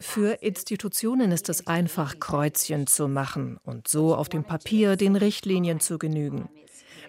Für 0.00 0.42
Institutionen 0.42 1.32
ist 1.32 1.48
es 1.48 1.66
einfach, 1.66 2.18
Kreuzchen 2.18 2.86
zu 2.86 3.08
machen 3.08 3.58
und 3.64 3.88
so 3.88 4.14
auf 4.14 4.28
dem 4.28 4.44
Papier 4.44 4.96
den 4.96 5.16
Richtlinien 5.16 5.80
zu 5.80 5.98
genügen. 5.98 6.48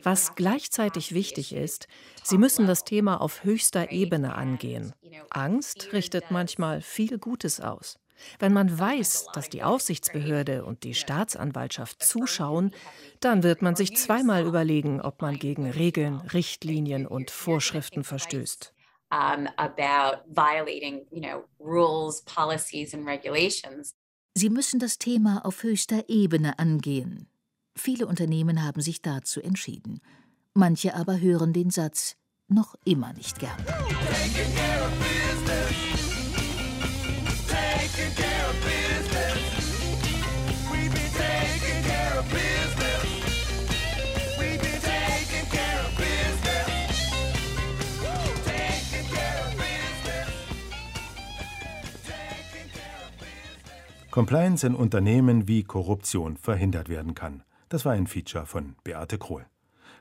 Was 0.03 0.35
gleichzeitig 0.35 1.13
wichtig 1.13 1.53
ist, 1.53 1.87
sie 2.23 2.37
müssen 2.37 2.67
das 2.67 2.83
Thema 2.83 3.21
auf 3.21 3.43
höchster 3.43 3.91
Ebene 3.91 4.35
angehen. 4.35 4.93
Angst 5.29 5.93
richtet 5.93 6.31
manchmal 6.31 6.81
viel 6.81 7.17
Gutes 7.17 7.59
aus. 7.59 7.99
Wenn 8.39 8.53
man 8.53 8.77
weiß, 8.77 9.27
dass 9.33 9.49
die 9.49 9.63
Aufsichtsbehörde 9.63 10.63
und 10.63 10.83
die 10.83 10.93
Staatsanwaltschaft 10.93 12.03
zuschauen, 12.03 12.71
dann 13.19 13.43
wird 13.43 13.61
man 13.61 13.75
sich 13.75 13.95
zweimal 13.97 14.45
überlegen, 14.45 15.01
ob 15.01 15.21
man 15.21 15.37
gegen 15.37 15.69
Regeln, 15.69 16.21
Richtlinien 16.33 17.07
und 17.07 17.31
Vorschriften 17.31 18.03
verstößt. 18.03 18.73
Sie 24.33 24.49
müssen 24.49 24.79
das 24.79 24.97
Thema 24.97 25.45
auf 25.45 25.63
höchster 25.63 26.07
Ebene 26.07 26.57
angehen. 26.57 27.27
Viele 27.75 28.07
Unternehmen 28.07 28.63
haben 28.63 28.81
sich 28.81 29.01
dazu 29.01 29.41
entschieden. 29.41 30.01
Manche 30.53 30.95
aber 30.95 31.19
hören 31.19 31.53
den 31.53 31.69
Satz 31.69 32.15
noch 32.47 32.75
immer 32.85 33.13
nicht 33.13 33.39
gern. 33.39 33.57
Compliance 54.11 54.67
in 54.67 54.75
Unternehmen 54.75 55.47
wie 55.47 55.63
Korruption 55.63 56.35
verhindert 56.35 56.89
werden 56.89 57.15
kann. 57.15 57.43
Das 57.69 57.85
war 57.85 57.93
ein 57.93 58.07
Feature 58.07 58.45
von 58.45 58.75
Beate 58.83 59.17
Krohl. 59.17 59.45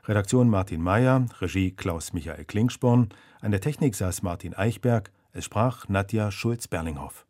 Redaktion 0.05 0.49
Martin 0.49 0.81
Mayer, 0.81 1.27
Regie 1.39 1.71
Klaus-Michael 1.71 2.43
Klingsporn, 2.43 3.07
an 3.39 3.51
der 3.51 3.61
Technik 3.61 3.95
saß 3.95 4.21
Martin 4.21 4.53
Eichberg, 4.53 5.11
es 5.31 5.45
sprach 5.45 5.87
Nadja 5.87 6.29
Schulz-Berlinghoff. 6.29 7.25